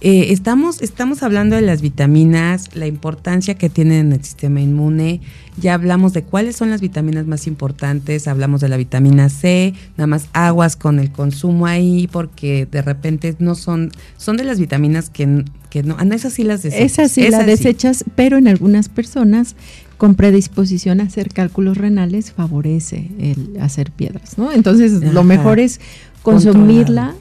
[0.00, 5.20] Eh, estamos, estamos hablando de las vitaminas, la importancia que tienen en el sistema inmune.
[5.60, 8.28] Ya hablamos de cuáles son las vitaminas más importantes.
[8.28, 13.34] Hablamos de la vitamina C, nada más aguas con el consumo ahí, porque de repente
[13.40, 16.92] no son, son de las vitaminas que, que no, ah, esas sí las desechas.
[16.92, 19.56] Esas sí las desechas, pero en algunas personas
[19.96, 24.52] con predisposición a hacer cálculos renales favorece el hacer piedras, ¿no?
[24.52, 25.80] Entonces lo mejor es
[26.22, 27.16] consumirla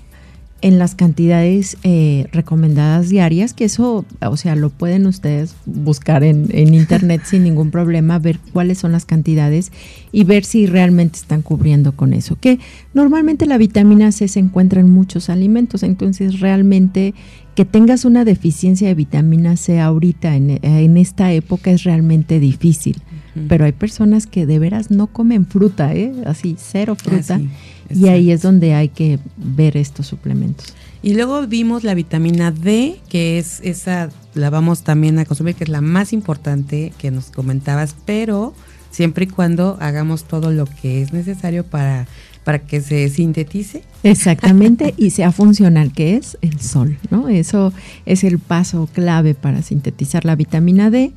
[0.62, 6.48] en las cantidades eh, recomendadas diarias, que eso, o sea, lo pueden ustedes buscar en,
[6.52, 9.72] en internet sin ningún problema, ver cuáles son las cantidades
[10.12, 12.38] y ver si realmente están cubriendo con eso.
[12.40, 12.60] Que
[12.94, 17.14] normalmente la vitamina C se encuentra en muchos alimentos, entonces realmente
[17.54, 23.02] que tengas una deficiencia de vitamina C ahorita en, en esta época es realmente difícil.
[23.48, 26.14] Pero hay personas que de veras no comen fruta, ¿eh?
[26.26, 27.40] así, cero fruta.
[27.42, 30.74] Ah, y ahí es donde hay que ver estos suplementos.
[31.02, 35.64] Y luego vimos la vitamina D, que es esa, la vamos también a consumir, que
[35.64, 38.54] es la más importante que nos comentabas, pero
[38.92, 42.08] siempre y cuando hagamos todo lo que es necesario para,
[42.44, 43.84] para que se sintetice.
[44.04, 47.30] Exactamente, y sea funcional, que es el sol, ¿no?
[47.30, 47.74] Eso
[48.06, 51.12] es el paso clave para sintetizar la vitamina D.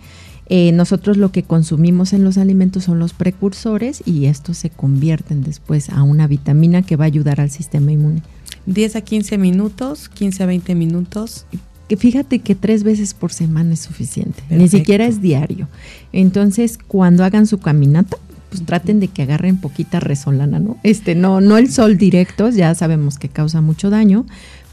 [0.53, 5.45] Eh, nosotros lo que consumimos en los alimentos son los precursores y estos se convierten
[5.45, 8.23] después a una vitamina que va a ayudar al sistema inmune.
[8.67, 11.47] 10 a 15 minutos, 15 a 20 minutos.
[11.87, 15.69] Que fíjate que tres veces por semana es suficiente, ni siquiera es diario.
[16.13, 18.17] Entonces, cuando hagan su caminata,
[18.49, 20.77] pues traten de que agarren poquita resolana, ¿no?
[20.83, 24.27] Este, no, no el sol directo, ya sabemos que causa mucho daño,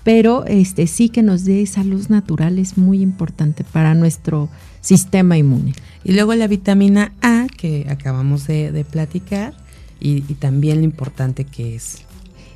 [0.08, 4.48] pero este sí que nos dé esa luz natural es muy importante para nuestro
[4.80, 5.74] sistema inmune.
[6.06, 9.54] Y luego la vitamina A que acabamos de, platicar
[10.00, 12.04] y, también lo importante que es.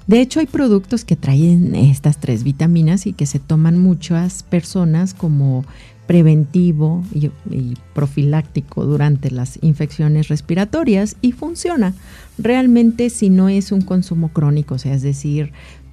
[0.08, 5.14] De hecho, hay productos que traen estas tres vitaminas y que se toman muchas personas
[5.14, 5.66] como
[6.08, 11.94] preventivo y, y, profiláctico durante las infecciones respiratorias y funciona.
[12.38, 15.52] Realmente si no es un consumo crónico, o sea, es decir,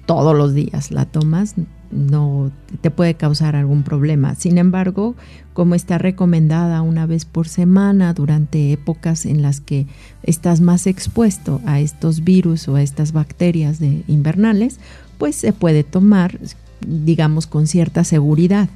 [0.09, 1.53] todos los días la tomas,
[1.91, 2.51] no
[2.81, 4.33] te puede causar algún problema.
[4.33, 5.13] Sin embargo,
[5.53, 9.85] como está recomendada una vez por semana durante épocas en las que
[10.23, 14.79] estás más expuesto a estos virus o a estas bacterias de invernales,
[15.19, 16.39] pues se puede tomar,
[16.87, 18.67] digamos, con cierta seguridad,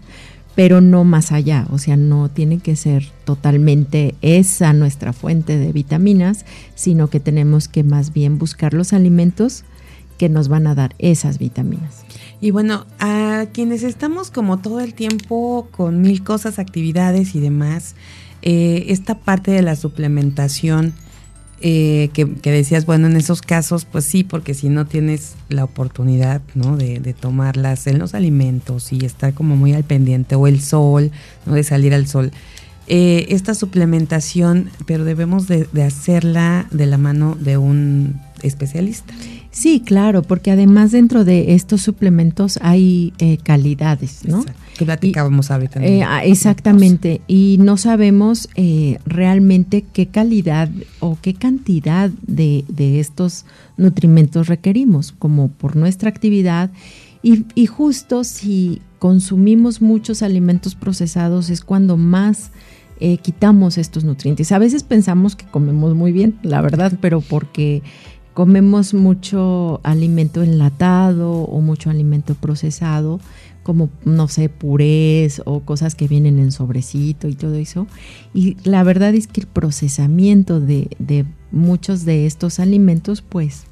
[0.54, 5.72] pero no más allá, o sea, no tiene que ser totalmente esa nuestra fuente de
[5.72, 9.64] vitaminas, sino que tenemos que más bien buscar los alimentos
[10.24, 12.06] que nos van a dar esas vitaminas.
[12.40, 17.96] Y bueno, a quienes estamos como todo el tiempo con mil cosas, actividades y demás,
[18.42, 20.94] eh, esta parte de la suplementación
[21.60, 26.42] eh, que, decías, bueno, en esos casos, pues sí, porque si no tienes la oportunidad,
[26.56, 26.78] ¿no?
[26.78, 31.12] De, tomarlas en los alimentos y estar como muy al pendiente, o el sol,
[31.46, 31.54] ¿no?
[31.54, 32.32] De salir al sol.
[32.88, 39.14] Eh, esta suplementación, pero debemos de hacerla de la mano de un especialista.
[39.54, 44.40] Sí, claro, porque además dentro de estos suplementos hay eh, calidades, ¿no?
[44.40, 44.62] Exacto.
[44.76, 45.86] Que platicábamos ahorita.
[45.86, 53.00] Eh, ah, exactamente, y no sabemos eh, realmente qué calidad o qué cantidad de, de,
[53.00, 53.46] estos
[53.78, 56.72] nutrimentos requerimos, como por nuestra actividad.
[57.22, 62.50] Y, y, justo si consumimos muchos alimentos procesados es cuando más
[63.22, 64.54] quitamos estos nutrientes.
[64.54, 67.82] A veces pensamos que comemos muy bien, la verdad, pero porque
[68.34, 73.20] comemos mucho alimento enlatado o mucho alimento procesado,
[73.64, 77.88] como, no sé, purés o cosas que vienen en sobrecito y todo eso.
[78.34, 83.64] Y la verdad es que el procesamiento de, de muchos de estos alimentos, pues,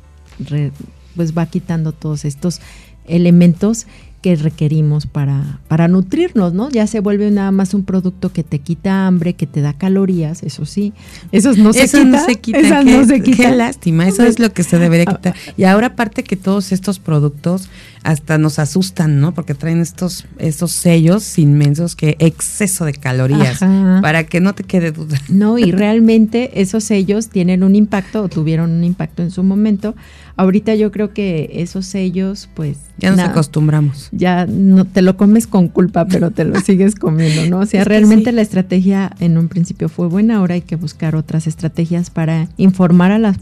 [1.15, 2.61] pues va quitando todos estos
[3.05, 3.87] elementos
[4.21, 6.69] que requerimos para, para nutrirnos, ¿no?
[6.69, 10.43] Ya se vuelve nada más un producto que te quita hambre, que te da calorías,
[10.43, 10.93] eso sí.
[11.31, 12.11] Esos no se quitan.
[12.11, 12.85] No se quitan.
[12.85, 13.49] no se quita.
[13.49, 15.15] Qué lástima, eso es lo que se debería ah.
[15.15, 15.35] quitar.
[15.57, 17.69] Y ahora aparte que todos estos productos
[18.03, 19.33] hasta nos asustan, ¿no?
[19.33, 23.59] Porque traen estos, estos sellos inmensos que exceso de calorías,
[24.01, 25.19] para que no te quede duda.
[25.29, 29.95] No, y realmente esos sellos tienen un impacto o tuvieron un impacto en su momento.
[30.35, 32.77] Ahorita yo creo que esos sellos, pues...
[32.97, 34.09] Ya nos acostumbramos.
[34.11, 37.59] Ya no te lo comes con culpa, pero te lo sigues comiendo, ¿no?
[37.59, 41.45] O sea, realmente la estrategia en un principio fue buena, ahora hay que buscar otras
[41.45, 43.35] estrategias para informar a la,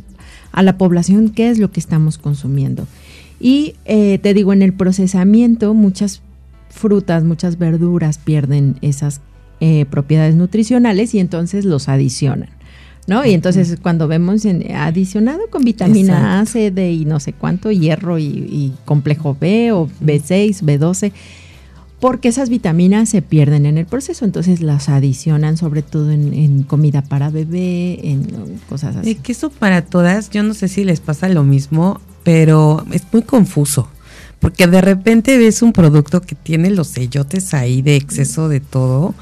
[0.51, 2.85] a la población qué es lo que estamos consumiendo.
[3.39, 6.21] Y eh, te digo, en el procesamiento muchas
[6.69, 9.21] frutas, muchas verduras pierden esas
[9.61, 12.49] eh, propiedades nutricionales y entonces los adicionan.
[13.07, 13.25] ¿No?
[13.25, 17.71] Y entonces cuando vemos en, adicionado con vitamina A, C, D y no sé cuánto,
[17.71, 21.11] hierro y, complejo B o B6, B12,
[21.99, 27.01] porque esas vitaminas se pierden en el proceso, entonces las adicionan sobre todo en, comida
[27.01, 28.27] para bebé, en
[28.69, 29.15] cosas así.
[29.15, 33.23] que eso para todas, yo no sé si les pasa lo mismo, pero es muy
[33.23, 33.89] confuso.
[34.37, 39.15] Porque de repente ves un producto que tiene los sellotes ahí de exceso de todo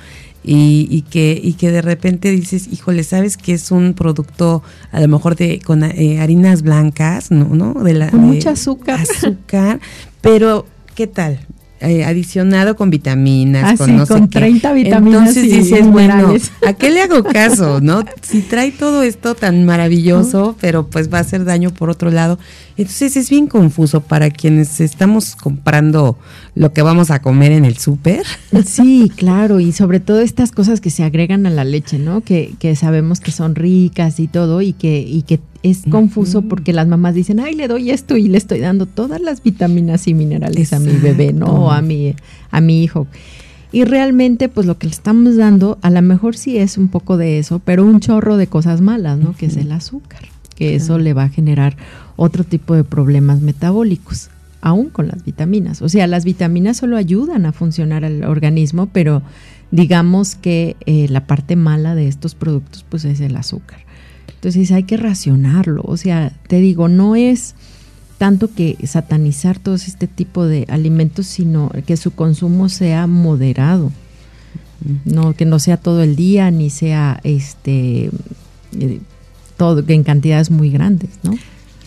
[0.43, 5.07] y, que, y que de repente dices, híjole, ¿sabes que es un producto a lo
[5.07, 7.45] mejor de con eh, harinas blancas, ¿no?
[7.45, 7.81] ¿no?
[7.81, 8.99] De la, con mucha azúcar.
[8.99, 9.79] Azúcar,
[10.21, 11.39] pero ¿qué tal?
[11.79, 15.19] Eh, adicionado con vitaminas, ah, con, no con 30 vitaminas.
[15.19, 16.33] Entonces dices, bueno,
[16.65, 17.79] ¿a qué le hago caso?
[17.81, 18.03] ¿No?
[18.21, 22.39] Si trae todo esto tan maravilloso, pero pues va a hacer daño por otro lado.
[22.77, 26.17] Entonces es bien confuso para quienes estamos comprando
[26.53, 28.23] lo que vamos a comer en el súper.
[28.65, 32.21] Sí, claro, y sobre todo estas cosas que se agregan a la leche, ¿no?
[32.21, 36.73] Que, que sabemos que son ricas y todo, y que, y que es confuso porque
[36.73, 40.13] las mamás dicen, ay, le doy esto y le estoy dando todas las vitaminas y
[40.13, 41.65] minerales a mi bebé, ¿no?
[41.65, 42.13] O a mi,
[42.51, 43.07] a mi hijo.
[43.71, 47.17] Y realmente, pues lo que le estamos dando, a lo mejor sí es un poco
[47.17, 49.35] de eso, pero un chorro de cosas malas, ¿no?
[49.35, 50.21] Que es el azúcar,
[50.57, 51.77] que eso le va a generar
[52.15, 54.29] otro tipo de problemas metabólicos,
[54.59, 55.83] aún con las vitaminas.
[55.83, 59.21] O sea, las vitaminas solo ayudan a funcionar el organismo, pero
[59.69, 63.79] digamos que eh, la parte mala de estos productos, pues es el azúcar.
[64.33, 65.83] Entonces hay que racionarlo.
[65.85, 67.53] O sea, te digo, no es
[68.17, 73.91] tanto que satanizar todo este tipo de alimentos, sino que su consumo sea moderado.
[75.05, 78.09] No, que no sea todo el día, ni sea este
[78.79, 79.01] eh,
[79.57, 81.37] todo en cantidades muy grandes, ¿no?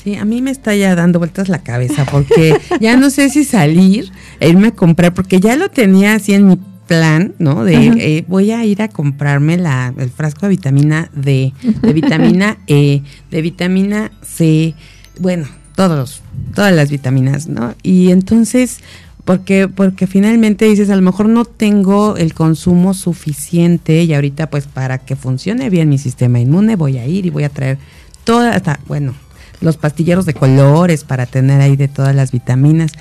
[0.03, 3.45] Sí, a mí me está ya dando vueltas la cabeza porque ya no sé si
[3.45, 4.11] salir
[4.41, 7.65] e irme a comprar, porque ya lo tenía así en mi plan, ¿no?
[7.65, 11.53] De eh, voy a ir a comprarme la, el frasco de vitamina D,
[11.83, 14.75] de vitamina E, de vitamina C,
[15.21, 15.47] bueno,
[15.77, 16.23] todos,
[16.55, 17.75] todas las vitaminas, ¿no?
[17.83, 18.81] Y entonces,
[19.25, 24.67] porque, porque finalmente dices, a lo mejor no tengo el consumo suficiente y ahorita pues
[24.67, 27.79] para que funcione bien mi sistema inmune voy a ir y voy a traer
[28.25, 29.15] todas, hasta, bueno,
[29.61, 32.93] los pastilleros de colores para tener ahí de todas las vitaminas.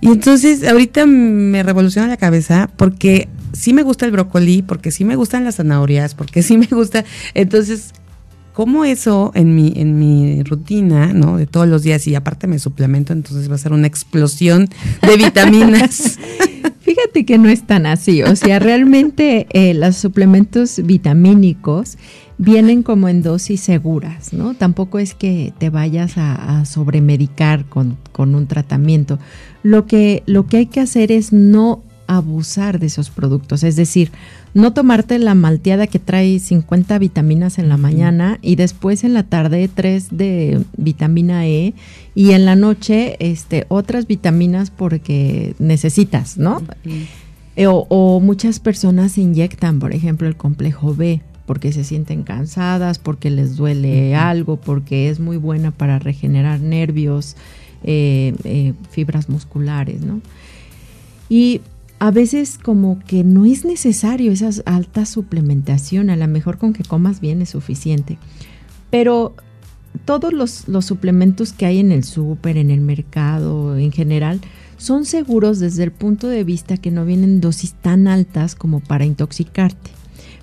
[0.00, 5.04] Y entonces ahorita me revoluciona la cabeza porque sí me gusta el brócoli, porque sí
[5.04, 7.04] me gustan las zanahorias, porque sí me gusta,
[7.34, 7.92] entonces
[8.54, 11.36] cómo eso en mi, en mi rutina, ¿no?
[11.36, 14.70] De todos los días y aparte me suplemento, entonces va a ser una explosión
[15.02, 16.18] de vitaminas.
[16.80, 21.98] Fíjate que no es tan así, o sea, realmente eh, los suplementos vitamínicos
[22.38, 24.54] vienen como en dosis seguras, ¿no?
[24.54, 29.18] Tampoco es que te vayas a, a sobremedicar con, con, un tratamiento.
[29.62, 31.82] Lo que, lo que hay que hacer es no
[32.16, 34.10] abusar de esos productos, es decir,
[34.54, 39.24] no tomarte la malteada que trae 50 vitaminas en la mañana y después en la
[39.24, 41.74] tarde 3 de vitamina E
[42.14, 46.62] y en la noche este, otras vitaminas porque necesitas, ¿no?
[47.56, 52.98] Eh, o, muchas personas se inyectan, por ejemplo, el complejo B porque se sienten cansadas,
[52.98, 57.36] porque les duele algo, porque es muy buena para regenerar nervios,
[57.82, 60.22] eh, eh, fibras musculares, ¿no?
[61.28, 61.60] Y
[62.04, 66.84] a veces como que no es necesario esa alta suplementación, a lo mejor con que
[66.84, 68.18] comas bien es suficiente.
[68.90, 69.34] Pero
[70.04, 74.42] todos los, suplementos que hay en el súper, en el mercado, en general,
[74.76, 79.06] son seguros desde el punto de vista que no vienen dosis tan altas como para
[79.06, 79.90] intoxicarte.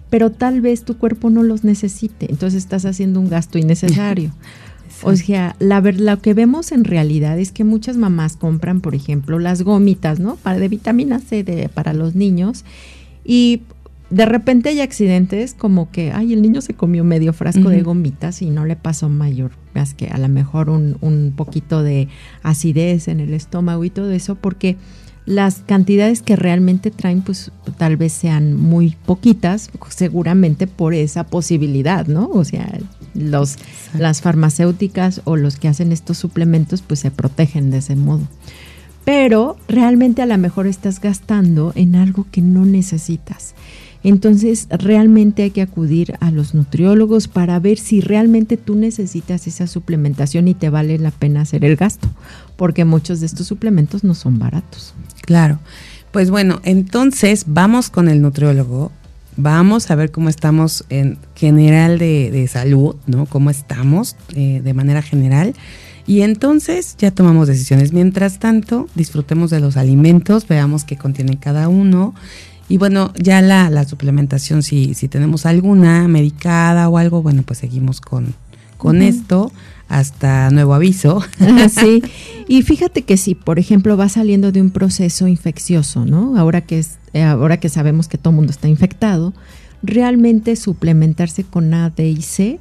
[0.09, 4.31] Pero tal vez tu cuerpo no los necesite, entonces estás haciendo un gasto innecesario.
[5.03, 9.39] O sea, la lo que vemos en realidad es que muchas mamás compran, por ejemplo,
[9.39, 10.35] las gomitas, ¿no?
[10.37, 12.65] Para de vitamina C de, para los niños
[13.23, 13.61] y
[14.09, 18.41] de repente hay accidentes como que, ay, el niño se comió medio frasco de gomitas
[18.41, 22.09] y no le pasó mayor, más que a lo mejor un, un poquito de
[22.43, 24.75] acidez en el estómago y todo eso, porque
[25.25, 32.07] las cantidades que realmente traen, pues tal vez sean muy poquitas, seguramente por esa posibilidad,
[32.07, 32.27] ¿no?
[32.27, 32.79] O sea,
[33.13, 33.55] los,
[33.97, 38.27] las farmacéuticas o los que hacen estos suplementos pues se protegen de ese modo.
[39.05, 43.55] Pero realmente a lo mejor estás gastando en algo que no necesitas.
[44.03, 49.67] Entonces realmente hay que acudir a los nutriólogos para ver si realmente tú necesitas esa
[49.67, 52.09] suplementación y te vale la pena hacer el gasto,
[52.55, 54.93] porque muchos de estos suplementos no son baratos.
[55.21, 55.59] Claro.
[56.11, 58.91] Pues bueno, entonces vamos con el nutriólogo
[59.37, 63.25] vamos a ver cómo estamos en general de, salud, ¿no?
[63.25, 65.53] Cómo estamos eh, de manera general.
[66.07, 67.93] Y entonces ya tomamos decisiones.
[67.93, 72.13] Mientras tanto, disfrutemos de los alimentos, veamos qué contiene cada uno.
[72.67, 78.01] Y bueno, ya la, suplementación, si, si tenemos alguna medicada o algo, bueno, pues seguimos
[78.01, 78.33] con,
[78.77, 79.51] con esto
[79.91, 81.21] hasta nuevo aviso.
[81.69, 82.01] sí,
[82.47, 86.37] y fíjate que si, por ejemplo, va saliendo de un proceso infeccioso, ¿no?
[86.37, 89.33] Ahora que, es, eh, ahora que sabemos que todo el mundo está infectado,
[89.83, 92.59] realmente suplementarse con A, D y C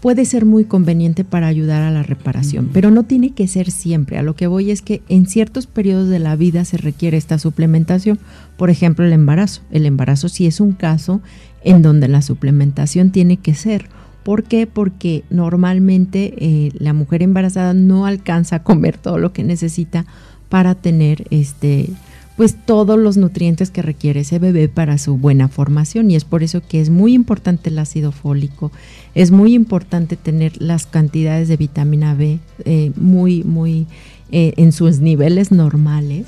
[0.00, 4.18] puede ser muy conveniente para ayudar a la reparación, pero no tiene que ser siempre.
[4.18, 7.38] A lo que voy es que en ciertos periodos de la vida se requiere esta
[7.38, 8.18] suplementación.
[8.56, 9.62] Por ejemplo, el embarazo.
[9.70, 11.20] El embarazo sí es un caso
[11.64, 13.88] en donde la suplementación tiene que ser
[14.26, 14.66] ¿Por qué?
[14.66, 20.04] Porque normalmente eh, la mujer embarazada no alcanza a comer todo lo que necesita
[20.48, 21.90] para tener este
[22.36, 26.42] pues todos los nutrientes que requiere ese bebé para su buena formación y es por
[26.42, 28.72] eso que es muy importante el ácido fólico,
[29.14, 33.86] es muy importante tener las cantidades de vitamina B eh, muy muy
[34.32, 36.26] eh, en sus niveles normales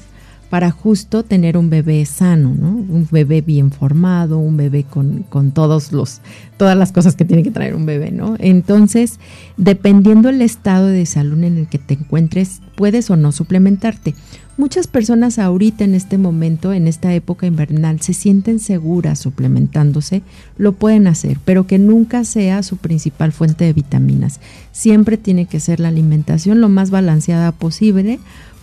[0.50, 2.68] para justo tener un bebé sano, ¿no?
[2.68, 6.20] Un bebé bien formado, un bebé con, con, todos los,
[6.56, 8.36] todas las cosas que tiene que traer un bebé, ¿no?
[8.38, 9.18] Entonces,
[9.56, 14.14] dependiendo el estado de salud en el que te encuentres, puedes o no suplementarte.
[14.56, 20.22] Muchas personas ahorita en este momento, en esta época invernal, se sienten seguras suplementándose,
[20.56, 24.40] lo pueden hacer, pero que nunca sea su principal fuente de vitaminas.
[24.72, 28.18] Siempre tiene que ser la alimentación lo más balanceada posible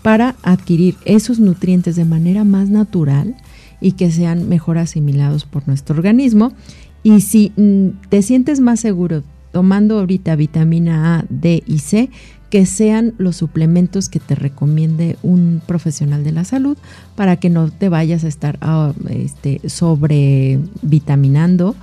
[0.05, 3.35] para adquirir esos nutrientes de manera más natural
[3.81, 6.53] y que sean mejor asimilados por nuestro organismo.
[7.01, 12.11] Y si mm, te sientes más seguro tomando ahorita vitamina A, D y C,
[12.51, 16.77] que sean los suplementos que te recomiende un profesional de la salud
[17.15, 21.75] para que no te vayas a estar uh, este, sobre vitaminando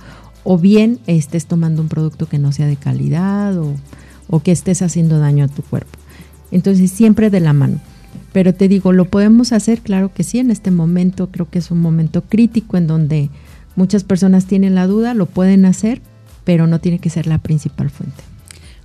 [0.45, 3.57] o bien estés tomando un producto que no sea de calidad
[4.29, 5.99] o que estés haciendo daño a tu cuerpo.
[6.51, 7.81] Entonces siempre de la mano.
[8.31, 9.81] Pero te digo, ¿lo podemos hacer?
[9.81, 13.29] Claro que sí, en este momento creo que es un momento crítico en donde
[13.75, 16.01] muchas personas tienen la duda, lo pueden hacer,
[16.43, 18.23] pero no tiene que ser la principal fuente.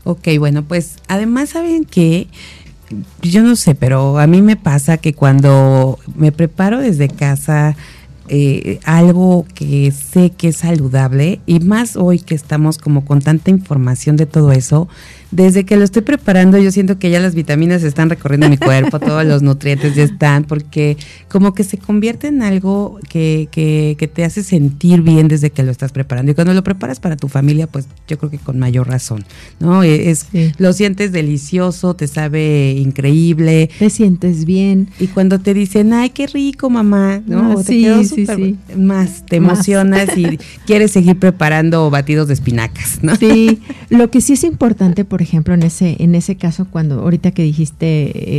[0.05, 2.29] Ok, bueno, pues además saben que
[3.23, 7.77] yo no sé, pero a mí me pasa que cuando me preparo desde casa
[8.29, 13.51] eh, algo que sé que es saludable y más hoy que estamos como con tanta
[13.51, 14.89] información de todo eso,
[15.31, 18.99] desde que lo estoy preparando yo siento que ya las vitaminas están recorriendo mi cuerpo,
[19.01, 20.97] todos los nutrientes ya están, porque
[21.29, 25.63] como que se convierte en algo que, que, que, te hace sentir bien desde que
[25.63, 26.33] lo estás preparando.
[26.33, 29.25] Y cuando lo preparas para tu familia, pues yo creo que con mayor razón,
[29.61, 29.83] ¿no?
[29.83, 30.53] E, es, sí.
[30.59, 33.71] Lo sientes delicioso, te sabe increíble.
[33.79, 34.89] Te sientes bien.
[34.99, 37.59] Y cuando te dicen, ay, qué rico, mamá, ¿no?
[37.59, 38.57] Ah, sí, sí, sí.
[38.77, 39.53] Más, te más.
[39.53, 43.17] emocionas y quieres seguir preparando batidos de espinacas, ¿no?
[43.17, 43.61] Sí,
[43.91, 47.43] lo que sí es importante, por ejemplo, en ese, en ese caso, cuando ahorita que
[47.43, 47.87] dijiste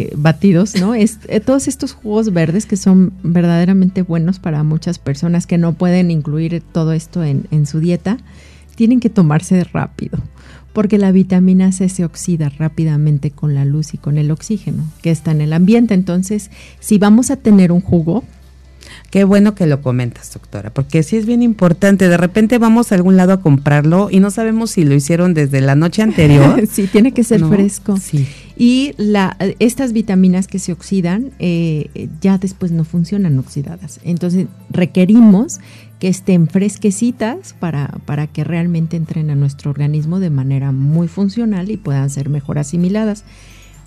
[0.07, 0.95] eh, batidos, ¿no?
[0.95, 5.73] Es eh, todos estos jugos verdes que son verdaderamente buenos para muchas personas que no
[5.73, 8.17] pueden incluir todo esto en, en su dieta,
[8.75, 10.19] tienen que tomarse rápido,
[10.71, 15.11] porque la vitamina C se oxida rápidamente con la luz y con el oxígeno que
[15.11, 15.95] está en el ambiente.
[15.95, 16.49] Entonces,
[16.79, 18.23] si vamos a tener un jugo,
[19.09, 22.07] Qué bueno que lo comentas, doctora, porque sí es bien importante.
[22.07, 25.61] De repente vamos a algún lado a comprarlo y no sabemos si lo hicieron desde
[25.61, 26.67] la noche anterior.
[26.71, 27.49] sí, tiene que ser ¿no?
[27.49, 27.97] fresco.
[27.97, 28.27] Sí.
[28.55, 33.99] Y la, estas vitaminas que se oxidan eh, ya después no funcionan oxidadas.
[34.03, 35.59] Entonces requerimos
[35.99, 41.71] que estén fresquecitas para, para que realmente entren a nuestro organismo de manera muy funcional
[41.71, 43.23] y puedan ser mejor asimiladas.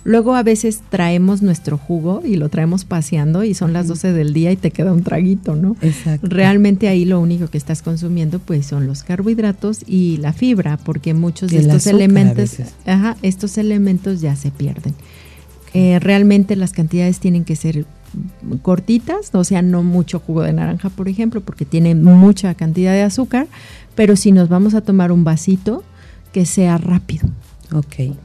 [0.05, 4.33] Luego a veces traemos nuestro jugo y lo traemos paseando y son las 12 del
[4.33, 5.77] día y te queda un traguito, ¿no?
[5.81, 6.27] Exacto.
[6.29, 11.13] Realmente ahí lo único que estás consumiendo pues son los carbohidratos y la fibra, porque
[11.13, 14.93] muchos de estos elementos, ajá, estos elementos ya se pierden.
[15.69, 15.81] Okay.
[15.81, 17.85] Eh, realmente las cantidades tienen que ser
[18.61, 23.01] cortitas, o sea, no mucho jugo de naranja, por ejemplo, porque tiene mucha cantidad de
[23.01, 23.47] azúcar,
[23.95, 25.83] pero si nos vamos a tomar un vasito,
[26.31, 27.29] que sea rápido.
[27.71, 28.15] Ok.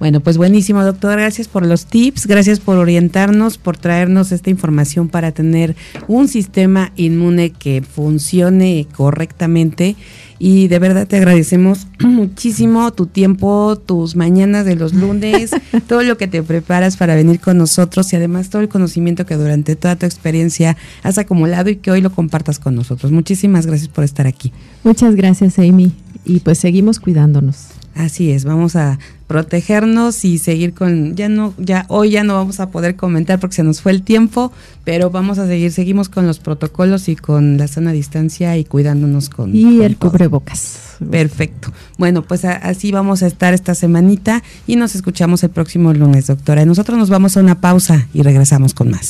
[0.00, 1.18] Bueno, pues buenísimo, doctor.
[1.18, 5.76] Gracias por los tips, gracias por orientarnos, por traernos esta información para tener
[6.08, 9.94] un sistema inmune que funcione correctamente.
[10.40, 15.52] Y de verdad te agradecemos muchísimo tu tiempo, tus mañanas de los lunes,
[15.86, 19.36] todo lo que te preparas para venir con nosotros y además todo el conocimiento que
[19.36, 23.12] durante toda tu experiencia has acumulado y que hoy lo compartas con nosotros.
[23.12, 24.52] Muchísimas gracias por estar aquí.
[24.82, 25.92] Muchas gracias, Amy.
[26.24, 27.68] Y pues seguimos cuidándonos.
[27.94, 28.98] Así es, vamos a
[29.34, 33.56] protegernos y seguir con ya no ya hoy ya no vamos a poder comentar porque
[33.56, 34.52] se nos fue el tiempo,
[34.84, 39.30] pero vamos a seguir seguimos con los protocolos y con la sana distancia y cuidándonos
[39.30, 40.12] con y con el todo.
[40.12, 40.98] cubrebocas.
[41.10, 41.72] Perfecto.
[41.98, 46.28] Bueno, pues a, así vamos a estar esta semanita y nos escuchamos el próximo lunes,
[46.28, 46.62] doctora.
[46.62, 49.02] Y nosotros nos vamos a una pausa y regresamos con más.